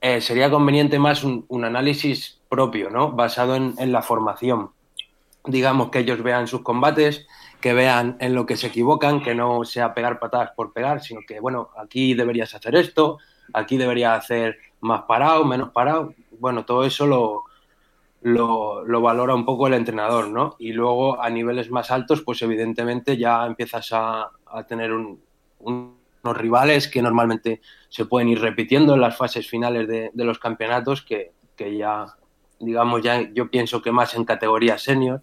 eh, 0.00 0.20
sería 0.20 0.50
conveniente 0.50 0.98
más 0.98 1.24
un, 1.24 1.64
análisis 1.64 2.41
propio, 2.52 2.90
¿no? 2.90 3.12
Basado 3.12 3.56
en, 3.56 3.92
la 3.92 4.02
formación. 4.02 4.72
Digamos 5.46 5.88
que 5.88 6.00
ellos 6.00 6.22
vean 6.22 6.46
sus 6.46 6.60
combates, 6.60 7.26
que 7.62 7.72
vean 7.72 8.18
en 8.20 8.34
lo 8.34 8.44
que 8.44 8.58
se 8.58 8.66
equivocan, 8.66 9.22
que 9.22 9.34
no 9.34 9.64
sea 9.64 9.94
pegar 9.94 10.18
patadas 10.18 10.50
por 10.54 10.74
pegar, 10.74 11.02
sino 11.02 11.22
que, 11.26 11.40
bueno, 11.40 11.70
aquí 11.78 12.12
deberías 12.12 12.54
hacer 12.54 12.76
esto, 12.76 13.16
aquí 13.54 13.78
deberías 13.78 14.18
hacer 14.18 14.58
más 14.82 15.04
parado, 15.04 15.46
menos 15.46 15.70
parado. 15.70 16.12
Bueno, 16.38 16.66
todo 16.66 16.84
eso 16.84 17.06
lo, 17.06 17.44
lo, 18.20 19.00
valora 19.00 19.34
un 19.34 19.46
poco 19.46 19.66
el 19.66 19.72
entrenador, 19.72 20.28
¿no? 20.28 20.56
Y 20.58 20.74
luego 20.74 21.22
a 21.22 21.30
niveles 21.30 21.70
más 21.70 21.90
altos, 21.90 22.20
pues 22.20 22.42
evidentemente 22.42 23.16
ya 23.16 23.46
empiezas 23.46 23.88
a, 23.92 24.30
tener 24.68 24.92
unos 24.92 26.36
rivales 26.36 26.86
que 26.86 27.00
normalmente 27.00 27.62
se 27.88 28.04
pueden 28.04 28.28
ir 28.28 28.42
repitiendo 28.42 28.92
en 28.92 29.00
las 29.00 29.16
fases 29.16 29.48
finales 29.48 29.88
de, 29.88 30.10
los 30.16 30.38
campeonatos, 30.38 31.00
que, 31.00 31.32
que, 31.56 31.78
ya, 31.78 32.14
digamos, 32.62 33.02
ya 33.02 33.28
yo 33.32 33.50
pienso 33.50 33.82
que 33.82 33.92
más 33.92 34.14
en 34.14 34.24
categoría 34.24 34.78
senior 34.78 35.22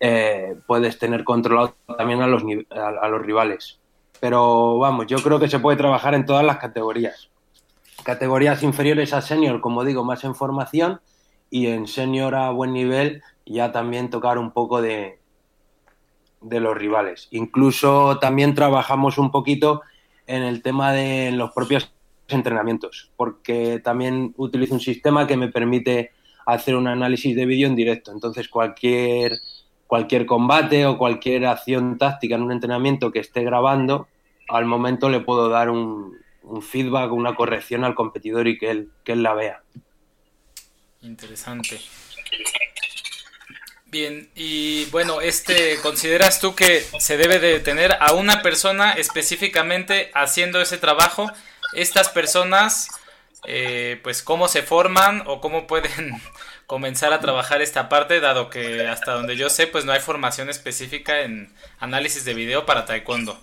eh, 0.00 0.54
puedes 0.66 0.98
tener 0.98 1.24
controlado 1.24 1.74
también 1.96 2.22
a 2.22 2.26
los, 2.26 2.42
a, 2.70 3.08
los 3.08 3.22
rivales. 3.22 3.80
Pero 4.20 4.78
vamos, 4.78 5.06
yo 5.06 5.18
creo 5.18 5.40
que 5.40 5.48
se 5.48 5.58
puede 5.58 5.76
trabajar 5.76 6.14
en 6.14 6.26
todas 6.26 6.44
las 6.44 6.58
categorías. 6.58 7.30
Categorías 8.04 8.62
inferiores 8.62 9.12
a 9.12 9.22
senior, 9.22 9.60
como 9.60 9.84
digo, 9.84 10.04
más 10.04 10.22
en 10.24 10.34
formación 10.34 11.00
y 11.50 11.68
en 11.68 11.86
senior 11.86 12.34
a 12.34 12.50
buen 12.50 12.72
nivel 12.72 13.22
ya 13.46 13.72
también 13.72 14.10
tocar 14.10 14.38
un 14.38 14.52
poco 14.52 14.82
de, 14.82 15.18
de 16.42 16.60
los 16.60 16.76
rivales. 16.76 17.28
Incluso 17.30 18.18
también 18.18 18.54
trabajamos 18.54 19.18
un 19.18 19.30
poquito 19.30 19.82
en 20.26 20.42
el 20.42 20.62
tema 20.62 20.92
de 20.92 21.32
los 21.32 21.52
propios 21.52 21.90
entrenamientos, 22.28 23.10
porque 23.16 23.80
también 23.82 24.34
utilizo 24.36 24.74
un 24.74 24.80
sistema 24.80 25.26
que 25.26 25.38
me 25.38 25.48
permite 25.48 26.12
hacer 26.54 26.76
un 26.76 26.88
análisis 26.88 27.34
de 27.34 27.46
vídeo 27.46 27.66
en 27.66 27.76
directo. 27.76 28.12
Entonces, 28.12 28.48
cualquier 28.48 29.38
cualquier 29.88 30.26
combate 30.26 30.86
o 30.86 30.98
cualquier 30.98 31.46
acción 31.46 31.98
táctica 31.98 32.36
en 32.36 32.42
un 32.42 32.52
entrenamiento 32.52 33.10
que 33.10 33.20
esté 33.20 33.42
grabando, 33.42 34.06
al 34.48 34.66
momento 34.66 35.08
le 35.08 35.20
puedo 35.20 35.48
dar 35.48 35.70
un, 35.70 36.16
feedback, 36.62 37.10
una 37.12 37.34
corrección 37.34 37.84
al 37.84 37.94
competidor 37.94 38.46
y 38.48 38.58
que 38.58 38.70
él, 38.70 38.90
que 39.02 39.12
él 39.12 39.22
la 39.22 39.34
vea. 39.34 39.62
Interesante. 41.02 41.80
Bien, 43.86 44.28
y 44.34 44.84
bueno, 44.86 45.22
este, 45.22 45.78
¿consideras 45.82 46.38
tú 46.40 46.54
que 46.54 46.84
se 46.98 47.16
debe 47.16 47.38
de 47.38 47.58
tener 47.60 47.96
a 48.00 48.12
una 48.12 48.42
persona 48.42 48.92
específicamente 48.92 50.10
haciendo 50.14 50.60
ese 50.60 50.76
trabajo? 50.76 51.30
Estas 51.72 52.10
personas, 52.10 52.88
eh, 53.44 53.98
pues, 54.02 54.22
¿cómo 54.22 54.48
se 54.48 54.62
forman 54.62 55.22
o 55.26 55.40
cómo 55.40 55.66
pueden 55.66 56.20
comenzar 56.68 57.14
a 57.14 57.20
trabajar 57.20 57.62
esta 57.62 57.88
parte, 57.88 58.20
dado 58.20 58.50
que 58.50 58.86
hasta 58.86 59.14
donde 59.14 59.36
yo 59.36 59.48
sé, 59.48 59.66
pues 59.66 59.86
no 59.86 59.92
hay 59.92 60.00
formación 60.00 60.50
específica 60.50 61.22
en 61.22 61.50
análisis 61.80 62.26
de 62.26 62.34
video 62.34 62.66
para 62.66 62.84
taekwondo. 62.84 63.38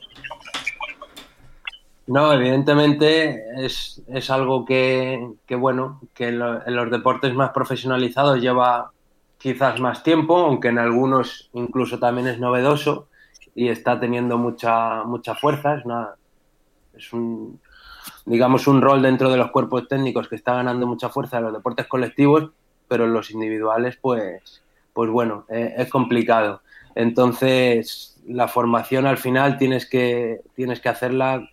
No, 2.05 2.31
evidentemente 2.31 3.41
es, 3.57 4.03
es 4.07 4.29
algo 4.29 4.63
que, 4.63 5.27
que, 5.47 5.55
bueno, 5.55 6.01
que 6.13 6.27
en, 6.27 6.37
los 6.37 6.91
deportes 6.91 7.33
más 7.33 7.49
profesionalizados 7.49 8.39
lleva 8.39 8.91
quizás 9.39 9.79
más 9.79 10.03
tiempo, 10.03 10.37
aunque 10.37 10.67
en 10.67 10.77
algunos 10.77 11.49
incluso 11.53 11.97
también 11.97 12.27
es 12.27 12.39
novedoso 12.39 13.07
y 13.55 13.69
está 13.69 13.99
teniendo 13.99 14.37
mucha, 14.37 15.03
mucha 15.03 15.33
fuerza. 15.33 15.77
Es, 15.77 15.85
una, 15.85 16.09
es 16.95 17.11
un, 17.11 17.59
digamos, 18.25 18.67
un 18.67 18.83
rol 18.83 19.01
dentro 19.01 19.31
de 19.31 19.37
los 19.37 19.49
cuerpos 19.49 19.87
técnicos 19.87 20.27
que 20.27 20.35
está 20.35 20.53
ganando 20.53 20.85
mucha 20.85 21.09
fuerza 21.09 21.39
en 21.39 21.45
los 21.45 21.53
deportes 21.53 21.87
colectivos, 21.87 22.51
pero 22.87 23.07
los 23.07 23.31
individuales, 23.31 23.97
pues, 24.01 24.63
pues 24.93 25.09
bueno, 25.09 25.45
eh, 25.49 25.73
es 25.77 25.89
complicado. 25.89 26.61
Entonces, 26.95 28.21
la 28.27 28.47
formación 28.47 29.05
al 29.05 29.17
final 29.17 29.57
tienes 29.57 29.89
que, 29.89 30.41
tienes 30.55 30.79
que 30.79 30.89
hacerla 30.89 31.49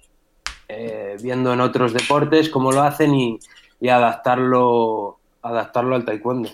eh, 0.68 1.16
viendo 1.22 1.52
en 1.52 1.60
otros 1.60 1.92
deportes 1.92 2.48
cómo 2.48 2.72
lo 2.72 2.82
hacen 2.82 3.14
y, 3.14 3.38
adaptarlo, 3.88 5.18
adaptarlo 5.42 5.96
al 5.96 6.04
taekwondo. 6.04 6.50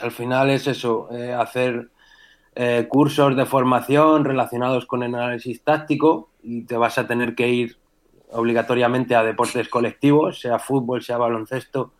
Al 0.00 0.12
final 0.12 0.50
es 0.50 0.68
eso, 0.68 1.08
eh, 1.12 1.32
hacer 1.32 1.90
cursos 2.88 3.34
de 3.34 3.46
formación 3.46 4.24
relacionados 4.24 4.86
con 4.86 5.02
el 5.02 5.12
análisis 5.12 5.64
táctico 5.64 6.28
y 6.40 6.62
te 6.62 6.76
vas 6.76 6.98
a 6.98 7.06
tener 7.08 7.34
que 7.34 7.48
ir 7.48 7.78
obligatoriamente 8.30 9.14
a 9.14 9.24
deportes 9.24 9.68
colectivos, 9.68 10.40
sea 10.40 10.60
fútbol, 10.60 11.02
sea 11.02 11.18
baloncesto, 11.18 11.94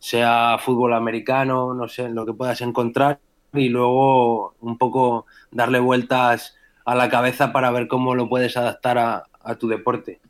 sea 0.00 0.58
fútbol 0.58 0.94
americano, 0.94 1.74
no 1.74 1.86
sé, 1.86 2.08
lo 2.08 2.26
que 2.26 2.32
puedas 2.32 2.60
encontrar 2.62 3.20
y 3.52 3.68
luego 3.68 4.54
un 4.60 4.78
poco 4.78 5.26
darle 5.50 5.78
vueltas 5.78 6.56
a 6.84 6.94
la 6.94 7.08
cabeza 7.10 7.52
para 7.52 7.70
ver 7.70 7.86
cómo 7.86 8.14
lo 8.14 8.28
puedes 8.28 8.56
adaptar 8.56 8.98
a, 8.98 9.26
tu 9.58 9.68
deporte. 9.68 10.20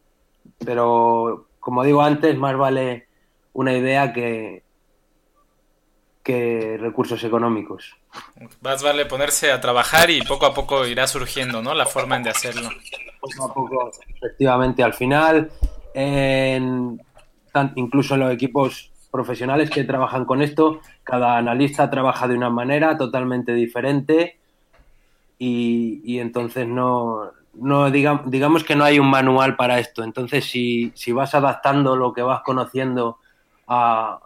Pero 0.65 1.47
como 1.61 1.85
digo 1.85 2.03
antes, 2.03 2.37
más 2.37 2.57
vale 2.57 3.07
una 3.53 3.73
idea 3.73 4.13
que, 4.13 4.63
que 6.23 6.77
recursos 6.79 7.23
económicos. 7.25 7.97
Más 8.63 8.83
vale 8.83 9.07
ponerse 9.07 9.53
a 9.53 9.61
trabajar 9.61 10.11
y 10.11 10.23
poco 10.23 10.47
a 10.47 10.55
poco 10.55 10.87
irá 10.87 11.07
surgiendo, 11.07 11.63
¿no? 11.63 11.75
La 11.75 11.87
forma 11.87 12.19
de 12.19 12.31
hacerlo. 12.31 12.71
Poco 13.21 13.45
a 13.45 13.55
poco, 13.55 13.91
efectivamente, 14.17 14.83
al 14.83 14.95
final, 14.95 15.51
en, 15.95 17.01
incluso 17.77 18.15
en 18.15 18.21
los 18.21 18.33
equipos 18.33 18.90
profesionales 19.11 19.71
que 19.71 19.85
trabajan 19.85 20.25
con 20.25 20.43
esto, 20.43 20.81
cada 21.05 21.37
analista 21.37 21.91
trabaja 21.91 22.29
de 22.29 22.37
una 22.37 22.51
manera 22.51 22.97
totalmente 22.97 23.53
diferente. 23.53 24.39
Y, 25.39 26.19
entonces 26.19 26.69
no, 26.69 27.31
no 27.55 27.91
digamos, 27.91 28.31
digamos 28.31 28.63
que 28.63 28.77
no 28.77 28.85
hay 28.85 28.99
un 28.99 29.09
manual 29.09 29.57
para 29.57 29.79
esto. 29.79 30.05
Entonces, 30.05 30.45
si, 30.45 30.93
si 30.95 31.13
vas 31.13 31.35
adaptando 31.35 31.97
lo 31.97 32.13
que 32.13 32.23
vas 32.23 32.43
conociendo 32.43 33.19
a, 33.67 34.21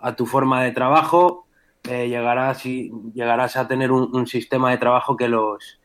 a 0.00 0.16
tu 0.16 0.26
forma 0.26 0.62
de 0.62 0.70
trabajo, 0.70 1.46
eh, 1.88 2.08
llegarás, 2.08 2.64
y, 2.64 2.92
llegarás 3.12 3.56
a 3.56 3.66
tener 3.66 3.90
un, 3.90 4.26
sistema 4.26 4.70
de 4.70 4.78
trabajo 4.78 5.16
que 5.16 5.28
los 5.28 5.80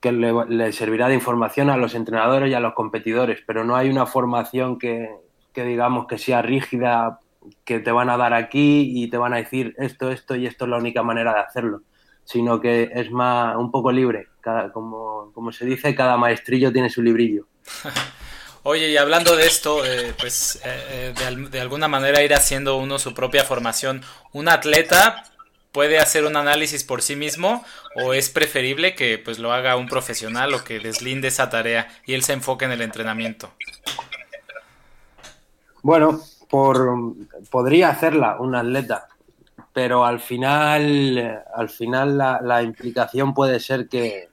que 0.00 0.12
le, 0.12 0.32
le, 0.48 0.72
servirá 0.72 1.08
de 1.08 1.14
información 1.14 1.70
a 1.70 1.76
los 1.76 1.94
entrenadores 1.94 2.50
y 2.50 2.54
a 2.54 2.60
los 2.60 2.74
competidores, 2.74 3.42
pero 3.46 3.64
no 3.64 3.74
hay 3.74 3.88
una 3.88 4.06
formación 4.06 4.78
que, 4.78 5.08
que 5.52 5.64
digamos 5.64 6.06
que 6.06 6.18
sea 6.18 6.42
rígida 6.42 7.20
que 7.64 7.80
te 7.80 7.92
van 7.92 8.10
a 8.10 8.16
dar 8.16 8.34
aquí 8.34 8.90
y 8.94 9.08
te 9.08 9.16
van 9.16 9.34
a 9.34 9.38
decir 9.38 9.74
esto, 9.78 10.10
esto 10.10 10.36
y 10.36 10.46
esto 10.46 10.64
es 10.64 10.70
la 10.70 10.78
única 10.78 11.02
manera 11.02 11.34
de 11.34 11.40
hacerlo, 11.40 11.82
sino 12.24 12.60
que 12.60 12.90
es 12.94 13.10
más 13.10 13.56
un 13.56 13.70
poco 13.70 13.92
libre. 13.92 14.28
Cada, 14.40 14.72
como, 14.72 15.30
como 15.32 15.52
se 15.52 15.64
dice, 15.64 15.94
cada 15.94 16.16
maestrillo 16.16 16.72
tiene 16.72 16.90
su 16.90 17.02
librillo. 17.02 17.46
Oye, 18.66 18.90
y 18.90 18.96
hablando 18.96 19.36
de 19.36 19.46
esto, 19.46 19.84
eh, 19.84 20.14
pues 20.18 20.56
eh, 20.64 21.12
eh, 21.14 21.14
de, 21.18 21.48
de, 21.50 21.60
alguna 21.60 21.86
manera 21.86 22.22
ir 22.22 22.32
haciendo 22.32 22.76
uno 22.76 22.98
su 22.98 23.12
propia 23.12 23.44
formación, 23.44 24.02
¿un 24.32 24.48
atleta 24.48 25.24
puede 25.74 25.98
hacer 25.98 26.24
un 26.24 26.36
análisis 26.36 26.84
por 26.84 27.02
sí 27.02 27.16
mismo 27.16 27.64
o 27.96 28.14
es 28.14 28.30
preferible 28.30 28.94
que 28.94 29.18
pues 29.18 29.40
lo 29.40 29.52
haga 29.52 29.76
un 29.76 29.88
profesional 29.88 30.54
o 30.54 30.62
que 30.62 30.78
deslinde 30.78 31.28
esa 31.28 31.50
tarea 31.50 31.88
y 32.06 32.14
él 32.14 32.22
se 32.22 32.32
enfoque 32.32 32.64
en 32.64 32.70
el 32.70 32.80
entrenamiento? 32.80 33.52
Bueno, 35.82 36.22
por, 36.54 37.16
podría 37.50 37.88
hacerla 37.88 38.36
un 38.38 38.54
atleta, 38.54 39.08
pero 39.72 40.04
al 40.04 40.20
final, 40.20 41.42
al 41.52 41.68
final 41.68 42.16
la, 42.16 42.62
implicación 42.62 43.34
puede 43.34 43.58
ser 43.58 43.88
que, 43.88 44.28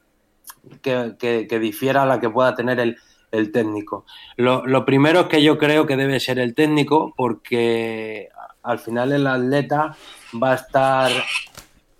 que, 0.83 1.59
difiera 1.59 2.03
a 2.03 2.05
la 2.05 2.19
que 2.19 2.29
pueda 2.29 2.53
tener 2.53 2.79
el, 2.79 3.51
técnico. 3.51 4.05
Lo, 4.37 4.67
lo, 4.67 4.85
primero 4.85 5.21
es 5.21 5.25
que 5.29 5.41
yo 5.41 5.57
creo 5.57 5.87
que 5.87 5.97
debe 5.97 6.19
ser 6.19 6.37
el 6.37 6.53
técnico, 6.53 7.11
porque 7.17 8.29
al 8.61 8.77
final 8.77 9.13
el 9.13 9.25
atleta 9.25 9.97
va 10.35 10.51
a 10.51 10.55
estar, 10.57 11.11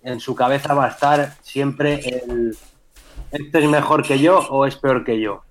en 0.04 0.20
su 0.20 0.36
cabeza 0.36 0.72
va 0.72 0.84
a 0.84 0.90
estar 0.90 1.32
siempre 1.42 1.94
el, 1.96 2.56
este 3.32 3.58
es 3.58 3.68
mejor 3.68 4.06
que 4.06 4.20
yo 4.20 4.38
o 4.38 4.66
es 4.66 4.76
peor 4.76 5.02
que 5.02 5.20
yo. 5.20 5.42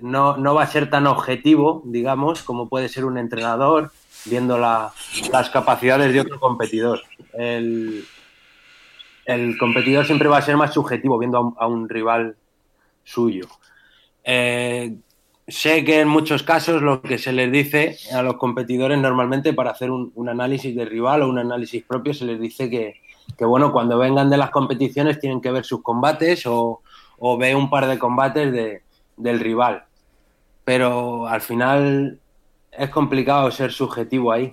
No, 0.00 0.36
no 0.36 0.54
va 0.54 0.62
a 0.62 0.66
ser 0.66 0.90
tan 0.90 1.06
objetivo, 1.06 1.82
digamos, 1.84 2.42
como 2.42 2.68
puede 2.68 2.88
ser 2.88 3.04
un 3.04 3.18
entrenador 3.18 3.90
viendo 4.24 4.58
las 4.58 5.50
capacidades 5.50 6.12
de 6.12 6.20
otro 6.20 6.38
competidor. 6.38 7.02
El, 7.34 8.04
competidor 9.58 10.06
siempre 10.06 10.28
va 10.28 10.38
a 10.38 10.42
ser 10.42 10.56
más 10.56 10.72
subjetivo 10.72 11.18
viendo 11.18 11.54
a 11.58 11.66
un, 11.66 11.88
rival 11.88 12.36
suyo. 13.04 13.46
Eh, 14.24 14.96
sé 15.46 15.84
que 15.84 16.00
en 16.00 16.08
muchos 16.08 16.42
casos 16.42 16.82
lo 16.82 17.00
que 17.00 17.18
se 17.18 17.32
les 17.32 17.50
dice 17.50 17.96
a 18.12 18.22
los 18.22 18.36
competidores 18.36 18.98
normalmente 18.98 19.52
para 19.52 19.70
hacer 19.70 19.90
un, 19.90 20.28
análisis 20.28 20.74
de 20.74 20.84
rival 20.84 21.22
o 21.22 21.28
un 21.28 21.38
análisis 21.38 21.82
propio 21.84 22.12
se 22.14 22.24
les 22.24 22.40
dice 22.40 22.68
que, 22.70 22.94
bueno, 23.44 23.72
cuando 23.72 23.98
vengan 23.98 24.30
de 24.30 24.36
las 24.36 24.50
competiciones 24.50 25.20
tienen 25.20 25.40
que 25.40 25.50
ver 25.50 25.64
sus 25.64 25.82
combates 25.82 26.46
o, 26.46 26.82
o 27.18 27.38
ver 27.38 27.56
un 27.56 27.70
par 27.70 27.86
de 27.86 27.98
combates 27.98 28.52
de, 28.52 28.82
del 29.16 29.40
rival. 29.40 29.84
Pero 30.68 31.26
al 31.26 31.40
final 31.40 32.20
es 32.70 32.90
complicado 32.90 33.50
ser 33.50 33.72
subjetivo 33.72 34.32
ahí. 34.32 34.52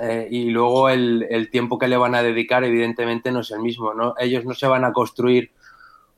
Eh, 0.00 0.28
y 0.30 0.50
luego 0.50 0.88
el, 0.88 1.48
tiempo 1.50 1.76
que 1.76 1.88
le 1.88 1.96
van 1.96 2.14
a 2.14 2.22
dedicar 2.22 2.62
evidentemente 2.62 3.32
no 3.32 3.40
es 3.40 3.50
el 3.50 3.58
mismo. 3.58 3.94
¿no? 3.94 4.14
Ellos 4.16 4.44
no 4.44 4.54
se 4.54 4.68
van 4.68 4.84
a 4.84 4.92
construir 4.92 5.50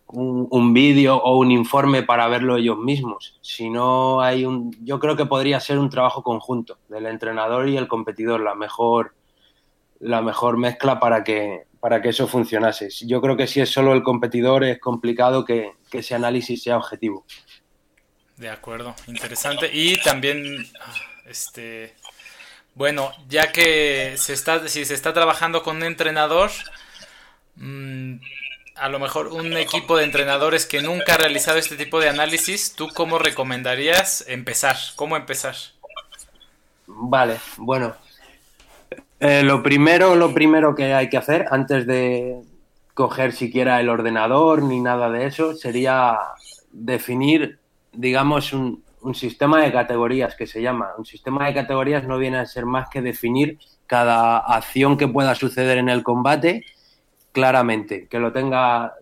un, 0.08 0.74
vídeo 0.74 1.16
o 1.16 1.38
un 1.38 1.50
informe 1.50 2.02
para 2.02 2.28
verlo 2.28 2.58
ellos 2.58 2.76
mismos, 2.76 3.38
sino 3.40 4.20
hay 4.20 4.44
un, 4.44 4.76
yo 4.84 5.00
creo 5.00 5.16
que 5.16 5.24
podría 5.24 5.60
ser 5.60 5.78
un 5.78 5.88
trabajo 5.88 6.22
conjunto 6.22 6.76
del 6.90 7.06
entrenador 7.06 7.70
y 7.70 7.78
el 7.78 7.88
competidor, 7.88 8.42
la 8.42 8.54
mejor, 8.54 9.14
la 9.98 10.20
mejor 10.20 10.58
mezcla 10.58 11.00
para 11.00 11.24
que, 11.24 11.62
para 11.80 12.02
que 12.02 12.10
eso 12.10 12.26
funcionase. 12.26 12.90
Yo 13.06 13.22
creo 13.22 13.38
que 13.38 13.46
si 13.46 13.62
es 13.62 13.70
solo 13.70 13.94
el 13.94 14.02
competidor 14.02 14.62
es 14.62 14.78
complicado 14.78 15.46
que, 15.46 15.72
ese 15.90 16.14
análisis 16.14 16.62
sea 16.62 16.76
objetivo. 16.76 17.24
De 18.36 18.50
acuerdo, 18.50 18.94
interesante. 19.06 19.70
Y 19.72 20.00
también, 20.02 20.66
este, 21.26 21.94
bueno, 22.74 23.12
ya 23.28 23.52
que 23.52 24.14
se 24.16 24.32
está, 24.32 24.66
si 24.68 24.84
se 24.84 24.94
está 24.94 25.12
trabajando 25.12 25.62
con 25.62 25.76
un 25.76 25.84
entrenador, 25.84 26.50
mmm, 27.56 28.16
a 28.76 28.88
lo 28.88 28.98
mejor 28.98 29.28
un 29.28 29.56
equipo 29.56 29.96
de 29.96 30.04
entrenadores 30.04 30.66
que 30.66 30.82
nunca 30.82 31.14
ha 31.14 31.18
realizado 31.18 31.58
este 31.58 31.76
tipo 31.76 32.00
de 32.00 32.08
análisis, 32.08 32.74
¿tú 32.74 32.88
cómo 32.88 33.18
recomendarías 33.18 34.24
empezar? 34.26 34.76
¿Cómo 34.96 35.16
empezar? 35.16 35.54
Vale, 36.86 37.38
bueno. 37.56 37.94
Eh, 39.20 39.42
lo 39.42 39.62
primero, 39.62 40.16
lo 40.16 40.34
primero 40.34 40.74
que 40.74 40.92
hay 40.92 41.08
que 41.08 41.16
hacer 41.16 41.46
antes 41.50 41.86
de 41.86 42.42
coger 42.94 43.32
siquiera 43.32 43.80
el 43.80 43.88
ordenador 43.88 44.62
ni 44.62 44.80
nada 44.80 45.10
de 45.10 45.26
eso 45.26 45.54
sería 45.54 46.18
definir, 46.72 47.58
digamos, 47.94 48.52
un, 48.52 48.82
un 49.04 49.14
sistema 49.14 49.62
de 49.62 49.72
categorías 49.72 50.34
que 50.34 50.46
se 50.46 50.62
llama. 50.62 50.92
Un 50.96 51.04
sistema 51.04 51.46
de 51.46 51.54
categorías 51.54 52.04
no 52.04 52.18
viene 52.18 52.38
a 52.38 52.46
ser 52.46 52.66
más 52.66 52.88
que 52.88 53.02
definir 53.02 53.58
cada 53.86 54.38
acción 54.38 54.96
que 54.96 55.08
pueda 55.08 55.34
suceder 55.34 55.78
en 55.78 55.90
el 55.90 56.02
combate 56.02 56.64
claramente, 57.32 58.08
que 58.08 58.18
lo 58.18 58.32
tenga 58.32 58.94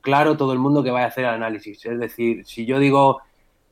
claro 0.00 0.36
todo 0.36 0.52
el 0.52 0.58
mundo 0.58 0.82
que 0.82 0.90
vaya 0.90 1.06
a 1.06 1.08
hacer 1.08 1.24
el 1.24 1.30
análisis. 1.30 1.84
Es 1.86 1.98
decir, 1.98 2.44
si 2.44 2.66
yo 2.66 2.78
digo 2.78 3.20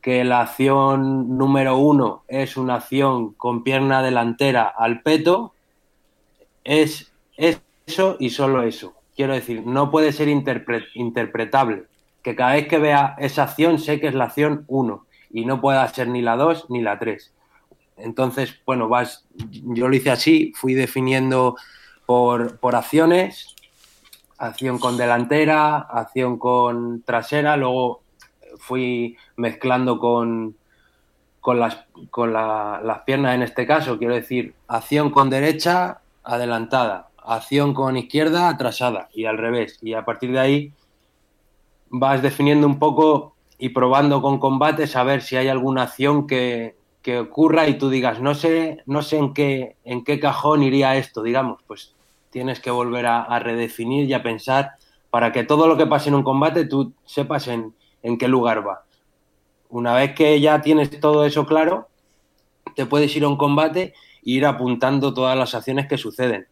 que 0.00 0.22
la 0.22 0.42
acción 0.42 1.36
número 1.36 1.76
uno 1.78 2.24
es 2.28 2.56
una 2.56 2.76
acción 2.76 3.32
con 3.34 3.64
pierna 3.64 4.02
delantera 4.02 4.64
al 4.64 5.00
peto, 5.02 5.54
es, 6.62 7.12
eso 7.36 8.16
y 8.20 8.30
solo 8.30 8.62
eso. 8.62 8.94
Quiero 9.16 9.34
decir, 9.34 9.66
no 9.66 9.90
puede 9.90 10.12
ser 10.12 10.28
interpretable. 10.28 11.84
Que 12.24 12.34
cada 12.34 12.54
vez 12.54 12.66
que 12.66 12.78
vea 12.78 13.14
esa 13.18 13.44
acción 13.44 13.78
sé 13.78 14.00
que 14.00 14.08
es 14.08 14.14
la 14.14 14.24
acción 14.24 14.64
1 14.66 15.06
y 15.30 15.44
no 15.44 15.60
pueda 15.60 15.86
ser 15.88 16.08
ni 16.08 16.22
la 16.22 16.36
2 16.36 16.70
ni 16.70 16.82
la 16.82 16.98
3. 16.98 17.32
Entonces, 17.98 18.60
bueno, 18.66 18.88
vas, 18.88 19.24
yo 19.36 19.86
lo 19.86 19.94
hice 19.94 20.10
así, 20.10 20.52
fui 20.56 20.74
definiendo 20.74 21.54
por, 22.06 22.58
por 22.58 22.74
acciones 22.74 23.54
acción 24.38 24.78
con 24.78 24.96
delantera, 24.96 25.78
acción 25.78 26.38
con 26.38 27.02
trasera, 27.02 27.56
luego 27.56 28.02
fui 28.58 29.16
mezclando 29.36 29.98
con, 29.98 30.56
con, 31.40 31.60
las, 31.60 31.84
con 32.10 32.32
las 32.32 33.00
piernas 33.00 33.34
en 33.34 33.42
este 33.42 33.66
caso, 33.66 33.98
quiero 33.98 34.14
decir, 34.14 34.54
acción 34.68 35.10
con 35.10 35.30
derecha, 35.30 36.00
adelantada, 36.22 37.08
acción 37.24 37.74
con 37.74 37.96
izquierda, 37.96 38.48
atrasada 38.48 39.08
y 39.12 39.26
al 39.26 39.38
revés. 39.38 39.78
Y 39.82 39.94
a 39.94 40.04
partir 40.04 40.32
de 40.32 40.40
ahí 40.40 40.72
vas 41.96 42.22
definiendo 42.22 42.66
un 42.66 42.78
poco 42.78 43.34
y 43.58 43.68
probando 43.68 44.20
con 44.20 44.38
combates 44.38 44.96
a 44.96 45.04
ver 45.04 45.22
si 45.22 45.36
hay 45.36 45.48
alguna 45.48 45.82
acción 45.84 46.26
que, 46.26 46.76
que 47.02 47.18
ocurra 47.18 47.68
y 47.68 47.78
tú 47.78 47.90
digas, 47.90 48.20
no 48.20 48.34
sé, 48.34 48.82
no 48.86 49.02
sé 49.02 49.18
en 49.18 49.34
qué, 49.34 49.76
en 49.84 50.02
qué 50.04 50.18
cajón 50.18 50.62
iría 50.62 50.96
esto, 50.96 51.22
digamos, 51.22 51.60
pues 51.66 51.94
tienes 52.30 52.58
que 52.58 52.70
volver 52.70 53.06
a, 53.06 53.38
redefinir 53.38 54.08
y 54.08 54.14
a 54.14 54.22
pensar 54.22 54.72
para 55.10 55.30
que 55.30 55.44
todo 55.44 55.68
lo 55.68 55.76
que 55.76 55.86
pase 55.86 56.08
en 56.08 56.16
un 56.16 56.24
combate 56.24 56.64
tú 56.64 56.94
sepas 57.04 57.46
en, 57.46 57.74
qué 58.18 58.26
lugar 58.26 58.66
va. 58.66 58.84
Una 59.68 59.94
vez 59.94 60.14
que 60.14 60.40
ya 60.40 60.62
tienes 60.62 60.98
todo 60.98 61.26
eso 61.26 61.46
claro, 61.46 61.88
te 62.74 62.86
puedes 62.86 63.14
ir 63.14 63.22
a 63.22 63.28
un 63.28 63.36
combate 63.36 63.82
e 63.82 63.92
ir 64.24 64.46
apuntando 64.46 65.14
todas 65.14 65.38
las 65.38 65.54
acciones 65.54 65.86
que 65.86 65.98
suceden. 65.98 66.48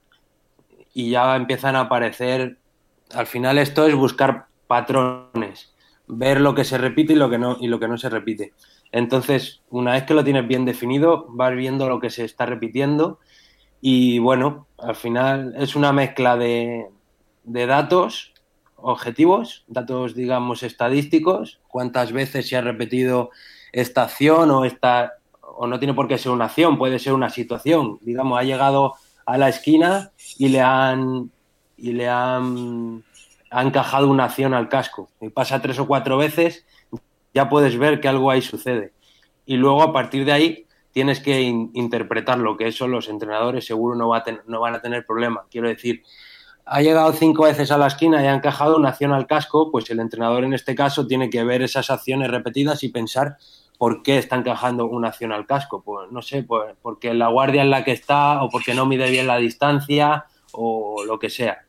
Y 0.95 1.11
ya 1.11 1.35
empiezan 1.35 1.75
a 1.75 1.81
aparecer, 1.81 2.59
al 3.13 3.27
final 3.27 3.59
esto 3.59 3.87
es 3.87 3.95
buscar 3.97 4.47
patrones, 4.73 5.75
ver 6.07 6.41
lo 6.41 6.55
que 6.55 6.65
se 6.65 6.79
repite 6.79 7.13
y 7.13 7.17
lo 7.17 7.29
que 7.29 7.37
no, 7.37 7.59
y 7.61 7.67
lo 7.67 7.79
que 7.79 7.89
no 7.89 7.99
se 7.99 8.09
repite. 8.09 8.55
Entonces, 8.91 9.61
una 9.69 9.93
vez 9.93 10.05
que 10.05 10.15
lo 10.15 10.25
tienes 10.25 10.49
bien 10.49 10.65
definido, 10.65 11.27
vas 11.29 11.55
viendo 11.55 11.91
lo 11.91 12.01
que 12.01 12.09
se 12.09 12.25
está 12.25 12.47
repitiendo 12.47 13.19
y 13.83 14.19
bueno, 14.19 14.67
al 14.79 14.97
final 14.97 15.55
es 15.59 15.77
una 15.77 15.93
mezcla 15.93 16.39
de, 16.39 16.89
datos 17.45 18.33
objetivos, 18.77 19.65
datos, 19.67 20.15
digamos, 20.15 20.63
estadísticos, 20.63 21.61
cuántas 21.69 22.13
veces 22.13 22.49
se 22.49 22.57
ha 22.57 22.63
repetido 22.63 23.29
esta 23.73 24.05
acción 24.05 24.51
o 24.53 24.65
esta, 24.65 25.19
o 25.43 25.67
no 25.67 25.79
tiene 25.79 25.93
por 25.93 26.09
qué 26.09 26.17
ser 26.17 26.33
una 26.33 26.47
acción, 26.47 26.79
puede 26.79 26.99
ser 26.99 27.13
una 27.13 27.29
situación. 27.29 27.99
Digamos, 28.01 28.41
ha 28.41 28.43
llegado 28.43 28.95
a 29.27 29.37
la 29.37 29.51
esquina 29.51 30.13
y 30.39 30.49
le 30.49 30.63
han, 30.63 31.31
y 31.77 31.93
le 31.93 32.09
han, 32.09 33.05
ha 33.53 33.63
encajado 33.63 34.09
una 34.09 34.25
acción 34.25 34.55
al 34.55 34.69
casco. 34.69 35.11
Y 35.21 35.29
pasa 35.29 35.61
tres 35.61 35.79
o 35.79 35.87
cuatro 35.87 36.17
veces, 36.17 36.67
ya 37.35 37.49
puedes 37.49 37.79
ver 37.79 38.01
que 38.01 38.09
algo 38.09 38.31
ahí 38.31 38.43
sucede. 38.43 38.93
Y 39.45 39.57
luego, 39.57 39.83
a 39.83 39.93
partir 39.93 40.25
de 40.25 40.33
ahí, 40.33 40.67
tienes 40.93 41.21
que 41.21 41.41
interpretarlo, 41.41 42.57
que 42.57 42.69
eso 42.69 42.89
los 42.89 43.09
entrenadores 43.09 43.67
seguro 43.67 43.95
no, 43.97 44.09
va 44.09 44.25
no 44.47 44.61
van 44.61 44.75
a 44.75 44.81
tener 44.81 45.05
problema. 45.07 45.45
Quiero 45.51 45.69
decir, 45.69 46.03
ha 46.65 46.81
llegado 46.81 47.13
cinco 47.13 47.45
veces 47.45 47.71
a 47.71 47.79
la 47.79 47.89
esquina 47.89 48.23
y 48.23 48.27
ha 48.27 48.35
encajado 48.35 48.77
una 48.77 48.91
acción 48.91 49.13
al 49.13 49.27
casco, 49.27 49.71
pues 49.71 49.91
el 49.91 50.01
entrenador 50.01 50.45
en 50.45 50.55
este 50.55 50.75
caso 50.75 51.07
tiene 51.07 51.29
que 51.29 51.45
ver 51.45 51.63
esas 51.63 51.91
acciones 51.91 52.31
repetidas 52.31 52.83
y 52.83 52.89
pensar 52.89 53.37
por 53.79 54.03
qué 54.03 54.19
está 54.19 54.37
encajando 54.37 54.87
una 54.87 55.09
acción 55.09 55.33
al 55.33 55.47
casco. 55.47 55.83
Pues 55.83 56.11
no 56.11 56.23
sé, 56.23 56.43
pues 56.43 56.75
porque 56.81 57.15
la 57.15 57.29
guardia 57.29 57.63
en 57.63 57.71
la 57.71 57.85
que 57.85 57.93
está 57.93 58.43
o 58.43 58.49
porque 58.49 58.75
no 58.75 58.87
mide 58.87 59.11
bien 59.11 59.27
la 59.27 59.39
distancia 59.39 60.27
o 60.53 61.05
lo 61.05 61.19
que 61.19 61.31
sea. 61.31 61.67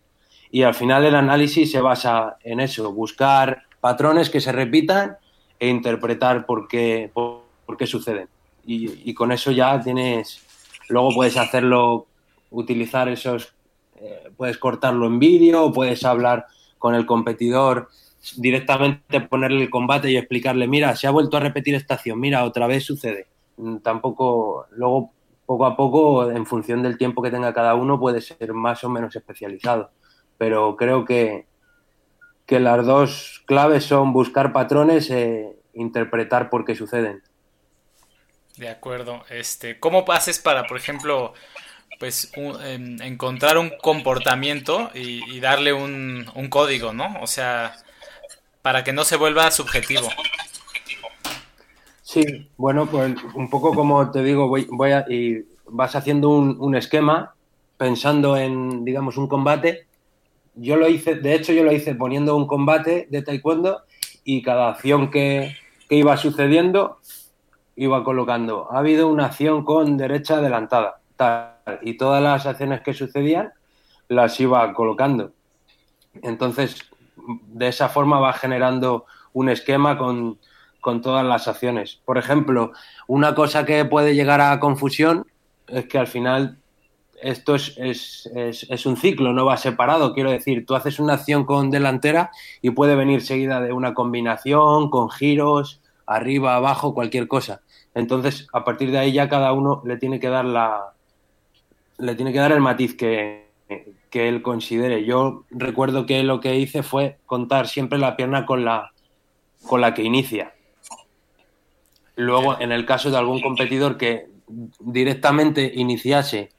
Y 0.53 0.63
al 0.63 0.73
final 0.73 1.03
el 1.03 1.15
análisis 1.15 1.69
se 1.69 1.81
basa 1.81 2.37
en 2.45 2.61
eso, 2.61 2.93
buscar 2.93 3.63
patrones 3.81 4.29
que 4.29 4.39
se 4.39 4.53
repitan 4.53 5.17
e 5.59 5.67
interpretar 5.67 6.45
por 6.45 6.69
qué, 6.69 7.11
por 7.13 7.43
qué 7.77 7.85
suceden 7.85 8.29
y, 8.65 9.13
con 9.13 9.31
eso 9.31 9.51
ya 9.51 9.79
tienes, 9.81 10.41
luego 10.89 11.13
puedes 11.13 11.37
hacerlo, 11.37 12.07
utilizar 12.51 13.09
esos, 13.09 13.53
eh, 13.99 14.31
puedes 14.37 14.57
cortarlo 14.57 15.07
en 15.07 15.19
vídeo, 15.19 15.71
puedes 15.71 16.03
hablar 16.05 16.45
con 16.77 16.95
el 16.95 17.05
competidor 17.05 17.89
directamente 18.37 19.21
ponerle 19.21 19.63
el 19.63 19.69
combate 19.69 20.09
y 20.11 20.17
explicarle, 20.17 20.67
mira, 20.67 20.95
se 20.95 21.07
ha 21.07 21.11
vuelto 21.11 21.37
a 21.37 21.41
repetir 21.41 21.75
esta 21.75 21.95
acción, 21.95 22.19
mira, 22.19 22.45
otra 22.45 22.67
vez 22.67 22.85
sucede. 22.85 23.27
Mm, 23.57 23.77
tampoco, 23.77 24.67
luego 24.71 25.11
poco 25.45 25.65
a 25.65 25.75
poco, 25.75 26.31
en 26.31 26.45
función 26.45 26.81
del 26.81 26.97
tiempo 26.97 27.21
que 27.21 27.31
tenga 27.31 27.53
cada 27.53 27.75
uno, 27.75 27.99
puede 27.99 28.21
ser 28.21 28.53
más 28.53 28.83
o 28.83 28.89
menos 28.89 29.15
especializado. 29.15 29.91
Pero 30.43 30.75
creo 30.75 31.05
que, 31.05 31.45
que 32.45 32.59
las 32.59 32.85
dos 32.85 33.41
claves 33.45 33.85
son 33.85 34.11
buscar 34.11 34.51
patrones 34.51 35.09
e 35.09 35.55
interpretar 35.73 36.49
por 36.49 36.65
qué 36.65 36.75
suceden. 36.75 37.23
De 38.57 38.67
acuerdo. 38.67 39.23
Este, 39.29 39.79
¿cómo 39.79 40.03
haces 40.09 40.39
para, 40.39 40.65
por 40.65 40.75
ejemplo, 40.75 41.33
pues 41.97 42.29
encontrar 42.35 43.57
un 43.57 43.71
comportamiento 43.81 44.91
y, 44.93 45.39
darle 45.39 45.71
un, 45.71 46.29
un, 46.35 46.49
código, 46.49 46.91
¿no? 46.91 47.21
O 47.21 47.27
sea, 47.27 47.77
para 48.61 48.83
que 48.83 48.91
no 48.91 49.05
se 49.05 49.15
vuelva 49.15 49.49
subjetivo. 49.49 50.09
Sí, 52.01 52.49
bueno, 52.57 52.85
pues 52.85 53.15
un 53.33 53.49
poco 53.49 53.73
como 53.73 54.11
te 54.11 54.21
digo, 54.21 54.49
voy, 54.49 54.67
voy 54.69 54.91
a, 54.91 55.05
y 55.07 55.45
vas 55.67 55.95
haciendo 55.95 56.27
un, 56.31 56.57
un 56.59 56.75
esquema 56.75 57.33
pensando 57.77 58.35
en, 58.35 58.83
digamos, 58.83 59.15
un 59.15 59.29
combate. 59.29 59.87
Yo 60.55 60.75
lo 60.75 60.87
hice, 60.87 61.15
de 61.15 61.33
hecho, 61.33 61.53
yo 61.53 61.63
lo 61.63 61.71
hice 61.71 61.95
poniendo 61.95 62.35
un 62.35 62.47
combate 62.47 63.07
de 63.09 63.21
taekwondo 63.21 63.83
y 64.23 64.41
cada 64.41 64.69
acción 64.69 65.09
que, 65.09 65.55
que 65.89 65.95
iba 65.95 66.15
sucediendo 66.17 66.99
iba 67.75 68.03
colocando. 68.03 68.67
Ha 68.71 68.79
habido 68.79 69.07
una 69.07 69.25
acción 69.25 69.63
con 69.63 69.97
derecha 69.97 70.37
adelantada, 70.37 70.99
tal, 71.15 71.79
y 71.81 71.97
todas 71.97 72.21
las 72.21 72.45
acciones 72.45 72.81
que 72.81 72.93
sucedían 72.93 73.51
las 74.07 74.39
iba 74.39 74.73
colocando. 74.73 75.31
Entonces, 76.21 76.77
de 77.47 77.67
esa 77.67 77.89
forma 77.89 78.19
va 78.19 78.33
generando 78.33 79.05
un 79.33 79.49
esquema 79.49 79.97
con, 79.97 80.37
con 80.81 81.01
todas 81.01 81.25
las 81.25 81.47
acciones. 81.47 81.99
Por 82.05 82.17
ejemplo, 82.17 82.73
una 83.07 83.33
cosa 83.33 83.65
que 83.65 83.85
puede 83.85 84.15
llegar 84.15 84.41
a 84.41 84.59
confusión 84.59 85.25
es 85.67 85.85
que 85.85 85.97
al 85.97 86.07
final 86.07 86.57
esto 87.23 87.55
es, 87.55 87.73
es, 87.77 88.29
es, 88.33 88.85
un 88.85 88.97
ciclo, 88.97 89.33
no 89.33 89.45
va 89.45 89.57
separado. 89.57 90.13
Quiero 90.13 90.29
decir, 90.29 90.65
tú 90.65 90.75
haces 90.75 90.99
una 90.99 91.13
acción 91.13 91.45
con 91.45 91.71
delantera 91.71 92.31
y 92.61 92.71
puede 92.71 92.95
venir 92.95 93.21
seguida 93.21 93.61
de 93.61 93.71
una 93.71 93.93
combinación, 93.93 94.89
con 94.89 95.09
giros, 95.09 95.81
arriba, 96.05 96.55
abajo, 96.55 96.93
cualquier 96.93 97.27
cosa. 97.27 97.61
Entonces, 97.95 98.47
a 98.53 98.63
partir 98.63 98.91
de 98.91 98.99
ahí 98.99 99.13
ya 99.13 99.29
cada 99.29 99.53
uno 99.53 99.81
le 99.85 99.97
tiene 99.97 100.19
que 100.19 100.29
dar 100.29 100.45
la 100.45 100.93
le 101.97 102.15
tiene 102.15 102.33
que 102.33 102.39
dar 102.39 102.51
el 102.51 102.59
matiz 102.59 102.95
que, 102.95 103.47
que 104.09 104.27
él 104.27 104.41
considere. 104.41 105.05
Yo 105.05 105.45
recuerdo 105.51 106.05
que 106.05 106.23
lo 106.23 106.39
que 106.39 106.57
hice 106.57 106.83
fue 106.83 107.17
contar 107.25 107.67
siempre 107.67 107.99
la 107.99 108.17
pierna 108.17 108.45
con 108.45 108.65
la 108.65 108.91
con 109.65 109.79
la 109.79 109.93
que 109.93 110.03
inicia. 110.03 110.53
Luego, 112.15 112.59
en 112.59 112.71
el 112.71 112.85
caso 112.85 113.09
de 113.09 113.17
algún 113.17 113.41
competidor 113.41 113.97
que 113.97 114.27
directamente 114.79 115.71
iniciase 115.73 116.49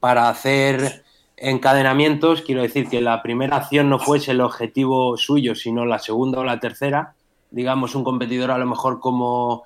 para 0.00 0.28
hacer 0.28 1.04
encadenamientos, 1.36 2.42
quiero 2.42 2.62
decir 2.62 2.88
que 2.88 3.00
la 3.00 3.22
primera 3.22 3.56
acción 3.56 3.88
no 3.90 3.98
fuese 3.98 4.32
el 4.32 4.40
objetivo 4.40 5.16
suyo, 5.16 5.54
sino 5.54 5.84
la 5.84 5.98
segunda 5.98 6.40
o 6.40 6.44
la 6.44 6.60
tercera. 6.60 7.14
Digamos, 7.50 7.94
un 7.94 8.04
competidor 8.04 8.50
a 8.50 8.58
lo 8.58 8.66
mejor 8.66 9.00
como 9.00 9.64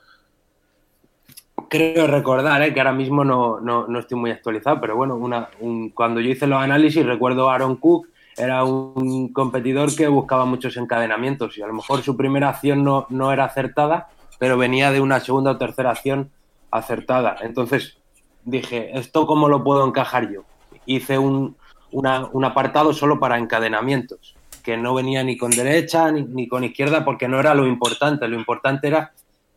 creo 1.69 2.09
recordar, 2.09 2.63
¿eh? 2.63 2.75
que 2.75 2.81
ahora 2.81 2.93
mismo 2.93 3.25
no, 3.25 3.61
no, 3.61 3.99
estoy 3.99 4.19
muy 4.19 4.31
actualizado, 4.33 4.81
pero 4.81 4.97
bueno, 4.97 5.15
una, 5.15 5.49
cuando 5.95 6.21
yo 6.21 6.31
hice 6.31 6.49
los 6.49 6.61
análisis 6.61 7.07
recuerdo 7.07 7.49
a 7.49 7.55
Aaron 7.55 7.77
Cook, 7.77 8.09
era 8.37 8.65
un 8.65 9.33
competidor 9.33 9.95
que 9.95 10.09
buscaba 10.09 10.45
muchos 10.45 10.77
encadenamientos 10.77 11.57
y 11.59 11.63
a 11.63 11.67
lo 11.67 11.75
mejor 11.75 12.03
su 12.03 12.17
primera 12.17 12.49
acción 12.49 12.83
no, 12.83 13.07
no 13.11 13.33
era 13.33 13.45
acertada, 13.45 14.09
pero 14.39 14.59
venía 14.59 14.91
de 14.91 15.01
una 15.01 15.21
segunda 15.21 15.53
o 15.53 15.59
tercera 15.59 15.91
acción 15.91 16.31
acertada. 16.71 17.37
Entonces 17.43 18.00
dije, 18.45 18.91
¿esto 18.99 19.27
cómo 19.27 19.49
lo 19.49 19.63
puedo 19.63 19.87
encajar 19.87 20.31
yo? 20.31 20.43
Hice 20.87 21.19
un, 21.19 21.57
un 21.93 22.45
apartado 22.45 22.93
solo 22.93 23.19
para 23.19 23.39
encadenamientos, 23.39 24.35
que 24.63 24.77
no 24.77 24.95
venía 24.95 25.25
ni 25.25 25.37
con 25.37 25.51
derecha 25.51 26.11
ni, 26.11 26.49
con 26.49 26.65
izquierda 26.65 27.05
porque 27.05 27.29
no 27.29 27.41
era 27.41 27.55
lo 27.55 27.67
importante. 27.67 28.29
Lo 28.29 28.37
importante 28.37 28.89
era 28.89 29.13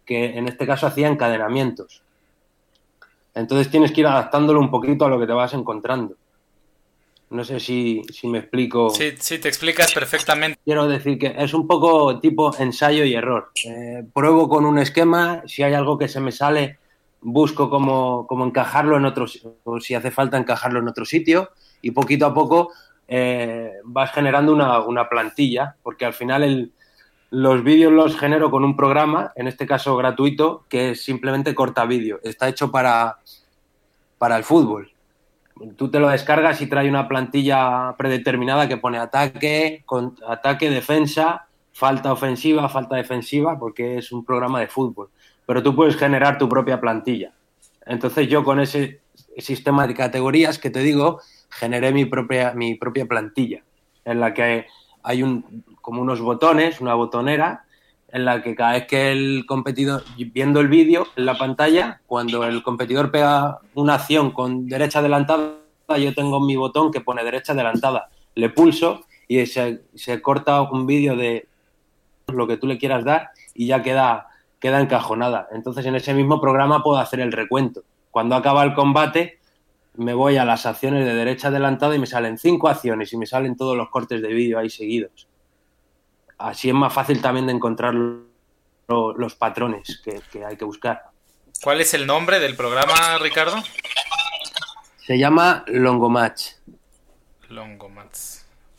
que 0.06 0.38
en 0.38 0.48
este 0.48 0.66
caso 0.66 0.88
hacía 0.88 1.08
encadenamientos. 1.08 2.02
Entonces 3.36 3.70
tienes 3.70 3.92
que 3.92 4.02
ir 4.02 4.08
adaptándolo 4.08 4.60
un 4.60 4.70
poquito 4.70 5.06
a 5.06 5.10
lo 5.10 5.20
que 5.20 5.28
te 5.28 5.34
vas 5.34 5.54
encontrando. 5.54 6.16
No 7.30 7.44
sé 7.44 7.60
si, 7.60 8.04
me 8.24 8.38
explico. 8.38 8.92
Sí, 8.92 9.14
sí, 9.18 9.40
te 9.40 9.48
explicas 9.48 9.92
perfectamente. 9.92 10.60
Quiero 10.64 10.88
decir 10.88 11.18
que 11.18 11.34
es 11.36 11.54
un 11.56 11.66
poco 11.66 12.20
tipo 12.20 12.56
ensayo 12.60 13.04
y 13.06 13.16
error. 13.16 13.52
Eh, 13.66 14.04
pruebo 14.14 14.48
con 14.48 14.66
un 14.66 14.78
esquema, 14.78 15.42
si 15.48 15.64
hay 15.64 15.74
algo 15.74 15.98
que 15.98 16.08
se 16.08 16.20
me 16.20 16.32
sale, 16.32 16.78
busco 17.24 17.70
cómo, 17.70 18.28
encajarlo 18.46 18.98
en 18.98 19.06
otro, 19.06 19.26
o 19.64 19.80
si 19.80 19.96
hace 19.96 20.12
falta 20.12 20.38
encajarlo 20.38 20.80
en 20.80 20.88
otro 20.88 21.06
sitio, 21.06 21.52
y 21.82 21.92
poquito 21.92 22.26
a 22.26 22.34
poco 22.34 22.72
eh, 23.08 23.72
vas 23.84 24.12
generando 24.12 24.54
una, 24.54 25.10
plantilla, 25.10 25.76
porque 25.84 26.06
al 26.06 26.14
final 26.14 26.72
los 27.32 27.64
vídeos 27.64 27.92
los 27.92 28.18
genero 28.18 28.52
con 28.52 28.64
un 28.64 28.76
programa, 28.76 29.32
en 29.36 29.48
este 29.48 29.66
caso 29.66 29.96
gratuito, 29.96 30.66
que 30.70 30.92
es 30.92 31.04
simplemente 31.04 31.56
corta 31.56 31.86
vídeo. 31.86 32.20
Está 32.24 32.48
hecho 32.48 32.72
para, 32.72 33.18
para 34.18 34.38
el 34.38 34.44
fútbol 34.44 34.94
tú 35.78 35.90
te 35.90 36.00
lo 36.00 36.10
descargas 36.10 36.62
y 36.62 36.68
trae 36.68 36.90
una 36.90 37.08
plantilla 37.08 37.96
predeterminada 37.98 38.68
que 38.68 38.78
pone 38.78 38.98
ataque, 38.98 39.84
con, 39.86 40.16
ataque, 40.28 40.70
defensa, 40.70 41.48
falta 41.72 42.12
ofensiva, 42.12 42.70
falta 42.70 42.96
defensiva, 42.96 43.58
porque 43.58 43.98
es 43.98 44.12
un 44.12 44.26
programa 44.26 44.60
de 44.60 44.68
fútbol. 44.68 45.10
Pero 45.54 45.62
tú 45.62 45.76
puedes 45.76 45.96
generar 45.98 46.40
tu 46.40 46.50
propia 46.50 46.82
plantilla. 46.82 47.32
Entonces 47.86 48.28
yo 48.28 48.44
con 48.44 48.60
ese 48.60 49.02
sistema 49.38 49.86
de 49.86 49.94
categorías 49.94 50.58
que 50.58 50.72
te 50.72 50.80
digo, 50.80 51.22
generé 51.52 51.94
mi 51.94 52.06
propia, 52.06 52.54
mi 52.56 52.74
propia 52.74 53.06
plantilla, 53.06 53.62
en 54.04 54.20
la 54.20 54.34
que 54.34 54.66
hay 55.04 55.22
un, 55.22 55.64
como 55.80 56.02
unos 56.02 56.22
botones, 56.22 56.82
una 56.82 56.96
botonera, 56.96 57.66
en 58.12 58.26
la 58.26 58.42
que 58.42 58.56
cada 58.56 58.72
vez 58.72 58.88
que 58.88 59.12
el 59.12 59.46
competidor, 59.46 60.04
viendo 60.34 60.60
el 60.60 60.70
vídeo 60.70 61.06
en 61.16 61.28
la 61.28 61.38
pantalla, 61.38 62.02
cuando 62.08 62.44
el 62.46 62.64
competidor 62.64 63.12
pega 63.12 63.60
una 63.76 63.94
acción 63.94 64.32
con 64.32 64.66
derecha 64.66 65.02
adelantada, 65.02 65.58
yo 66.00 66.16
tengo 66.16 66.40
mi 66.40 66.56
botón 66.56 66.92
que 66.92 67.02
pone 67.02 67.24
derecha 67.24 67.54
adelantada. 67.54 68.10
Le 68.34 68.50
pulso 68.50 69.06
y 69.28 69.46
se, 69.46 69.84
corta 70.24 70.64
un 70.64 70.88
vídeo 70.88 71.16
de 71.16 71.48
lo 72.26 72.48
que 72.48 72.58
tú 72.58 72.66
le 72.66 72.80
quieras 72.80 73.06
dar 73.06 73.30
y 73.54 73.68
ya 73.68 73.84
queda, 73.84 74.30
queda 74.64 74.80
encajonada. 74.80 75.50
Entonces 75.52 75.86
en 75.86 75.96
ese 75.96 76.16
mismo 76.16 76.42
programa 76.42 76.82
puedo 76.82 76.98
hacer 76.98 77.20
el 77.20 77.32
recuento. 77.32 77.84
Cuando 78.10 78.36
acaba 78.36 78.64
el 78.64 78.74
combate, 78.74 79.40
me 79.96 80.16
voy 80.16 80.38
a 80.38 80.46
las 80.46 80.66
acciones 80.66 81.06
de 81.06 81.14
derecha 81.14 81.50
adelantada 81.50 81.96
y 81.96 82.00
me 82.00 82.08
salen 82.08 82.40
cinco 82.40 82.70
acciones 82.70 83.12
y 83.14 83.18
me 83.18 83.26
salen 83.26 83.58
todos 83.58 83.76
los 83.78 83.90
cortes 83.90 84.22
de 84.22 84.30
vídeo 84.30 84.58
ahí 84.58 84.70
seguidos 84.70 85.28
así 86.44 86.70
es 86.70 86.76
más 86.76 86.94
fácil 86.94 87.22
también 87.22 87.48
de 87.48 87.54
encontrar 87.54 87.94
los 87.94 89.36
patrones 89.36 90.02
que, 90.04 90.46
hay 90.46 90.58
que 90.58 90.66
buscar. 90.66 91.04
¿Cuál 91.64 91.82
es 91.82 91.94
el 91.94 92.06
nombre 92.06 92.40
del 92.40 92.56
programa, 92.56 93.18
Ricardo? 93.20 93.56
Se 94.98 95.18
llama 95.18 95.64
Longomatch. 95.68 96.54
Longomatch. 97.50 98.18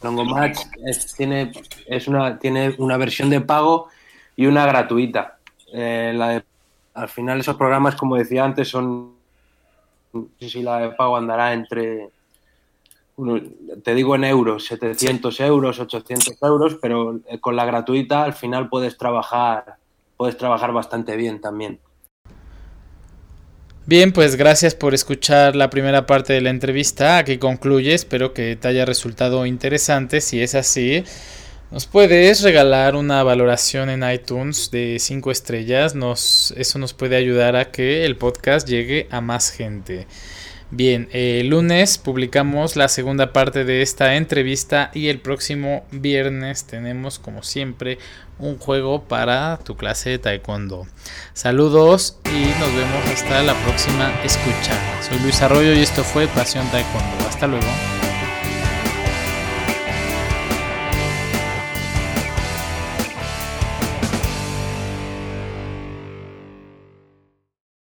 Longomatch 0.02 0.58
es, 0.86 1.14
tiene, 1.14 1.52
es 1.86 2.06
una, 2.06 2.38
tiene 2.38 2.74
una 2.78 2.96
versión 2.98 3.30
de 3.30 3.40
pago 3.40 3.88
y 4.36 4.46
una 4.46 4.66
gratuita. 4.66 5.38
Eh, 5.76 6.42
al 6.94 7.08
final 7.08 7.40
esos 7.40 7.56
programas, 7.56 7.96
como 7.96 8.16
decía 8.16 8.44
antes, 8.44 8.68
son... 8.68 9.14
No 10.12 10.28
sé 10.38 10.48
si 10.48 10.62
la 10.62 10.78
de 10.78 10.90
pago 10.90 11.16
andará 11.16 11.52
entre 11.52 12.10
te 13.82 13.94
digo 13.94 14.16
en 14.16 14.24
euros, 14.24 14.66
700 14.66 15.38
euros, 15.40 15.78
800 15.78 16.36
euros, 16.42 16.78
pero 16.80 17.20
eh, 17.28 17.38
con 17.38 17.54
la 17.54 17.64
gratuita 17.64 18.24
al 18.24 18.32
final 18.32 18.68
puedes 18.68 18.98
trabajar, 18.98 19.76
puedes 20.16 20.36
trabajar 20.36 20.72
bastante 20.72 21.16
bien 21.16 21.40
también. 21.40 21.78
Bien, 23.86 24.12
pues 24.12 24.36
gracias 24.36 24.74
por 24.74 24.94
escuchar 24.94 25.54
la 25.54 25.68
primera 25.68 26.06
parte 26.06 26.32
de 26.32 26.40
la 26.40 26.50
entrevista. 26.50 27.18
Aquí 27.18 27.38
concluye. 27.38 27.92
Espero 27.92 28.32
que 28.32 28.56
te 28.56 28.68
haya 28.68 28.86
resultado 28.86 29.44
interesante. 29.44 30.22
Si 30.22 30.40
es 30.40 30.54
así, 30.54 31.04
nos 31.70 31.86
puedes 31.86 32.42
regalar 32.42 32.94
una 32.96 33.22
valoración 33.22 33.90
en 33.90 34.08
iTunes 34.08 34.70
de 34.70 34.98
5 35.00 35.30
estrellas. 35.30 35.94
Nos, 35.94 36.52
eso 36.56 36.78
nos 36.78 36.92
puede 36.92 37.16
ayudar 37.16 37.56
a 37.56 37.70
que 37.70 38.04
el 38.04 38.16
podcast 38.16 38.68
llegue 38.68 39.08
a 39.10 39.20
más 39.20 39.50
gente. 39.50 40.06
Bien, 40.70 41.08
el 41.12 41.48
lunes 41.48 41.98
publicamos 41.98 42.74
la 42.74 42.88
segunda 42.88 43.32
parte 43.32 43.64
de 43.64 43.82
esta 43.82 44.16
entrevista 44.16 44.90
y 44.92 45.08
el 45.08 45.20
próximo 45.20 45.84
viernes 45.92 46.64
tenemos 46.64 47.18
como 47.18 47.42
siempre 47.42 47.98
un 48.38 48.58
juego 48.58 49.04
para 49.04 49.58
tu 49.58 49.76
clase 49.76 50.10
de 50.10 50.18
taekwondo. 50.18 50.86
Saludos 51.32 52.18
y 52.24 52.60
nos 52.60 52.74
vemos 52.74 53.06
hasta 53.12 53.42
la 53.42 53.54
próxima 53.62 54.12
escucha. 54.24 54.76
Soy 55.08 55.18
Luis 55.20 55.40
Arroyo 55.42 55.74
y 55.74 55.80
esto 55.80 56.02
fue 56.02 56.26
Pasión 56.28 56.68
Taekwondo. 56.70 57.28
Hasta 57.28 57.46
luego. 57.46 57.93